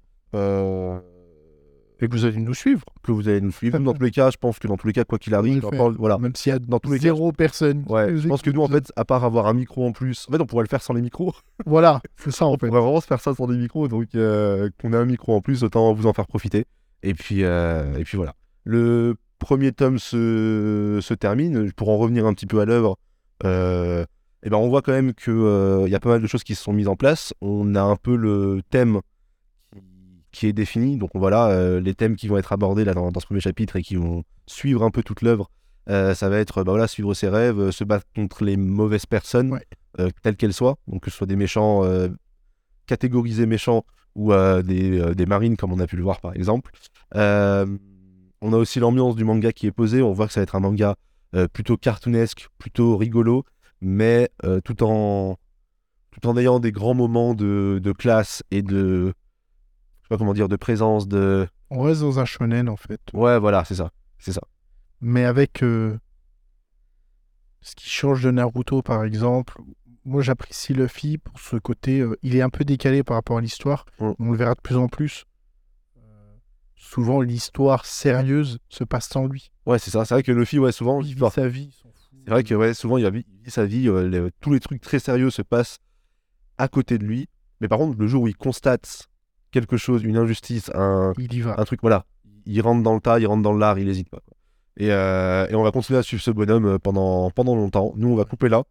Euh, 2.01 2.05
et 2.05 2.09
que 2.09 2.15
vous 2.17 2.25
allez 2.25 2.37
nous 2.39 2.55
suivre. 2.55 2.85
que 3.03 3.13
vous 3.13 3.29
allez 3.29 3.41
nous 3.41 3.51
suivre. 3.53 3.79
Dans 3.79 3.93
tous 3.95 4.03
les 4.05 4.11
cas, 4.11 4.31
je 4.31 4.37
pense 4.37 4.59
que 4.59 4.67
dans 4.69 4.77
tous 4.77 4.87
les 4.87 4.93
cas, 4.93 5.05
quoi 5.05 5.19
qu'il 5.19 5.35
On 5.35 5.39
arrive, 5.39 5.65
on 5.67 5.71
parle- 5.71 5.97
voilà. 5.99 6.19
Même 6.19 6.35
s'il 6.35 6.53
y 6.53 6.57
a 6.57 6.59
Dans 6.59 6.79
tous 6.79 6.93
les 6.93 6.99
cas, 6.99 7.03
zéro 7.05 7.33
personne. 7.33 7.85
Ouais, 7.89 8.17
je 8.17 8.29
pense 8.29 8.43
que 8.43 8.51
nous, 8.51 8.63
en 8.63 8.69
fait, 8.69 8.93
à 8.97 9.05
part 9.05 9.25
avoir 9.25 9.47
un 9.47 9.55
micro 9.55 9.87
en 9.87 9.93
plus, 9.93 10.27
en 10.29 10.33
fait, 10.33 10.41
on 10.41 10.47
pourrait 10.47 10.65
le 10.65 10.69
faire 10.69 10.83
sans 10.83 10.95
les 10.95 11.03
micros. 11.03 11.35
Voilà, 11.67 12.01
c'est 12.17 12.31
ça 12.31 12.47
en 12.47 12.51
On 12.51 12.53
fait. 12.59 12.69
pourrait 12.69 12.81
vraiment 12.81 13.01
se 13.01 13.07
faire 13.07 13.21
ça 13.21 13.35
sans 13.35 13.47
des 13.47 13.57
micros, 13.57 13.89
donc 13.89 14.15
euh, 14.15 14.71
qu'on 14.81 14.93
ait 14.93 14.97
un 14.97 15.05
micro 15.05 15.35
en 15.35 15.41
plus, 15.41 15.63
autant 15.65 15.93
vous 15.93 16.07
en 16.07 16.13
faire 16.13 16.27
profiter. 16.27 16.65
Et 17.03 17.15
puis, 17.15 17.45
euh, 17.45 17.97
et 17.99 18.05
puis 18.05 18.17
voilà. 18.17 18.35
Le 18.65 19.15
premier 19.39 19.73
tome 19.73 19.99
se, 19.99 20.99
se 21.03 21.15
termine. 21.15 21.73
Pour 21.73 21.89
en 21.91 21.97
revenir 21.99 22.27
un 22.27 22.35
petit 22.35 22.47
peu 22.47 22.61
à 22.61 22.65
l'œuvre, 22.65 22.97
euh, 23.45 24.05
eh 24.43 24.51
ben 24.51 24.57
on 24.57 24.69
voit 24.69 24.83
quand 24.83 24.93
même 24.93 25.15
qu'il 25.15 25.87
y 25.89 25.95
a 25.95 26.01
pas 26.01 26.09
mal 26.11 26.23
de 26.23 26.27
choses 26.27 26.45
qui 26.45 26.55
se 26.55 26.63
sont 26.63 26.73
mises 26.73 26.89
en 26.89 26.97
place. 26.97 27.35
On 27.41 27.75
a 27.75 27.83
un 27.83 27.97
peu 27.97 28.15
le 28.17 28.61
thème 28.71 29.01
qui 30.39 30.47
est 30.47 30.53
défini. 30.53 30.97
Donc 30.97 31.11
voilà, 31.15 31.49
euh, 31.49 31.81
les 31.81 31.95
thèmes 31.95 32.15
qui 32.15 32.29
vont 32.29 32.39
être 32.39 32.53
abordés 32.53 32.85
là, 32.85 32.95
dans, 32.95 33.11
dans 33.11 33.21
ce 33.21 33.27
premier 33.27 33.41
chapitre 33.41 33.75
et 33.77 33.83
qui 33.83 33.97
vont 33.97 34.23
suivre 34.47 34.85
un 34.85 34.91
peu 34.91 35.03
toute 35.03 35.23
l'œuvre. 35.23 35.51
euh, 35.91 36.15
ça 36.15 36.29
va 36.29 36.39
être 36.39 36.63
bah 36.65 36.73
voilà, 36.73 36.87
suivre 36.87 37.13
ses 37.15 37.29
rêves, 37.29 37.59
euh, 37.59 37.73
se 37.73 37.83
battre 37.83 38.07
contre 38.15 38.45
les 38.45 38.57
mauvaises 38.57 39.07
personnes, 39.07 39.51
Ouais. 39.53 39.67
euh, 40.01 40.11
quelles 40.23 40.37
qu'elles 40.37 40.53
soient. 40.53 40.77
Donc 40.87 41.03
que 41.03 41.11
ce 41.11 41.17
soit 41.17 41.27
des 41.27 41.35
méchants 41.37 41.83
catégorisés 42.87 43.47
méchants 43.47 43.85
ou 44.15 44.33
des, 44.33 45.15
des 45.15 45.27
marines 45.27 45.57
comme 45.57 45.73
on 45.73 45.81
a 45.81 45.87
pu 45.87 45.97
le 45.97 46.03
voir 46.03 46.21
par 46.21 46.35
exemple. 46.35 46.71
On 47.15 48.53
a 48.53 48.57
aussi 48.57 48.79
l'ambiance 48.81 49.17
du 49.17 49.25
manga 49.25 49.53
qui 49.53 49.67
est 49.67 49.73
posée. 49.73 50.03
On 50.03 50.13
voit 50.13 50.27
que 50.29 50.33
ça 50.33 50.41
va 50.41 50.45
être 50.45 50.55
un 50.57 50.61
manga 50.61 50.95
plutôt 51.53 51.77
cartoonesque, 51.77 52.47
plutôt 52.59 52.97
rigolo, 52.97 53.45
mais 53.81 54.31
tout 54.65 54.83
en 54.83 55.37
tout 56.13 56.27
en 56.29 56.37
ayant 56.37 56.59
des 56.61 56.73
grands 56.73 56.95
moments 56.95 57.35
de, 57.35 57.81
de 57.83 57.93
classe 57.93 58.43
et 58.51 58.63
de 58.63 59.13
sais 60.09 60.15
pas 60.15 60.19
comment 60.19 60.35
dire 60.35 60.49
de 60.49 60.57
présence 60.57 61.07
de 61.09 61.47
On 61.71 61.83
reste 61.83 62.01
dans 62.01 62.19
un 62.19 62.25
shonen 62.25 62.69
en 62.69 62.77
fait. 62.77 63.01
ouais 63.13 63.39
voilà 63.39 63.65
c'est 63.65 63.75
ça 63.75 63.91
c'est 64.19 64.33
ça 64.33 64.41
Mais 65.01 65.25
avec 65.25 65.63
euh, 65.63 65.99
ce 67.61 67.75
qui 67.75 67.89
change 67.89 68.23
de 68.23 68.31
Naruto 68.31 68.83
par 68.83 69.05
exemple. 69.05 69.61
Moi 70.05 70.23
j'apprécie 70.23 70.73
Luffy 70.73 71.19
pour 71.19 71.39
ce 71.39 71.57
côté. 71.57 72.01
euh, 72.01 72.17
il 72.23 72.35
est 72.37 72.41
un 72.43 72.49
peu 72.51 72.65
décalé 72.65 73.03
par 73.03 73.17
rapport 73.17 73.39
à 73.39 73.41
l'histoire. 73.41 73.85
Mm. 74.01 74.13
On 74.19 74.31
le 74.31 74.37
verra 74.39 74.55
de 74.55 74.61
plus 74.61 74.77
en 74.77 74.89
plus. 74.89 75.25
Euh, 75.99 76.01
souvent 76.77 77.21
l'histoire 77.21 77.85
sérieuse 77.85 78.59
se 78.69 78.85
passe 78.85 79.09
sans 79.09 79.27
lui. 79.27 79.51
ouais 79.67 79.79
c'est 79.79 79.91
ça 79.91 80.05
c'est 80.05 80.15
vrai 80.15 80.23
que 80.23 80.33
Luffy 80.33 80.59
ouais 80.59 80.73
souvent 80.73 81.03
Il 81.03 81.15
vit 81.15 81.31
sa 81.31 81.49
vie. 81.49 81.77
c'est 82.25 82.31
vrai 82.31 82.45
que 82.45 82.55
ouais 82.55 82.73
souvent 82.75 82.97
il, 82.97 83.05
a 83.07 83.11
vit 83.11 83.27
sa 83.49 83.67
vie 83.67 83.89
les- 84.09 84.31
tous 84.41 84.53
les 84.53 84.61
trucs 84.61 84.81
très 84.81 84.99
sérieux 84.99 85.31
se 85.31 85.43
passent 85.43 85.79
à 86.57 86.69
côté 86.69 86.97
de 86.99 87.05
lui 87.05 87.29
mais 87.61 87.69
par 87.69 87.79
contre 87.79 87.99
le 87.99 88.07
jour 88.07 88.23
où 88.23 88.29
il 88.29 88.37
constate 88.37 89.09
quelque 89.61 89.77
chose 89.77 90.03
une 90.05 90.17
injustice 90.17 90.71
un 90.75 91.13
Il 91.19 91.33
y 91.35 91.41
va. 91.41 91.55
un 91.59 91.65
truc, 91.65 91.81
voilà. 91.83 92.05
Il 92.47 92.61
rentre 92.63 92.83
dans 92.83 92.95
le 92.95 93.01
tas, 93.01 93.19
il 93.19 93.27
rentre 93.27 93.43
dans 93.43 93.53
l'art, 93.53 93.79
il 93.79 93.87
n'hésite 93.87 94.09
pas. 94.09 94.21
Et, 94.79 94.93
euh, 94.93 95.47
et 95.49 95.55
on 95.55 95.63
va 95.63 95.71
continuer 95.73 95.99
à 95.99 96.03
suivre 96.03 96.23
ce 96.23 96.31
bonhomme 96.31 96.67
euh, 96.67 96.79
pendant, 96.79 97.31
pendant 97.31 97.55
longtemps. 97.57 97.93
Nous, 97.97 98.09
on 98.09 98.15
va 98.17 98.25
couper 98.25 98.49
là. 98.49 98.63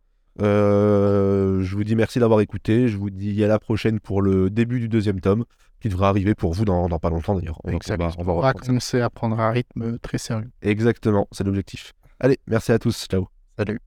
Euh, 0.42 1.62
je 1.64 1.76
vous 1.76 1.84
dis 1.84 1.96
merci 1.96 2.20
d'avoir 2.20 2.42
écouté. 2.42 2.88
Je 2.88 2.98
vous 2.98 3.10
dis 3.10 3.44
à 3.44 3.48
la 3.48 3.60
prochaine 3.60 4.00
pour 4.00 4.22
le 4.22 4.50
début 4.50 4.80
du 4.80 4.88
deuxième 4.88 5.20
tome, 5.20 5.44
qui 5.82 5.90
devra 5.90 6.10
arriver 6.10 6.34
pour 6.36 6.54
vous 6.54 6.66
dans, 6.66 6.88
dans 6.88 7.00
pas 7.00 7.10
longtemps 7.10 7.36
d'ailleurs. 7.36 7.60
Donc, 7.66 7.82
on 7.90 7.96
va- 7.96 8.12
on 8.18 8.24
va 8.24 8.34
On 8.34 8.42
va 8.42 8.54
commencer 8.54 9.02
à 9.02 9.10
prendre 9.10 9.40
un 9.40 9.52
rythme 9.52 9.98
très 10.00 10.18
sérieux. 10.18 10.50
Exactement, 10.62 11.28
c'est 11.32 11.44
l'objectif. 11.44 11.94
Allez, 12.20 12.40
merci 12.48 12.72
à 12.72 12.80
tous. 12.80 13.06
Ciao. 13.10 13.28
Salut. 13.58 13.80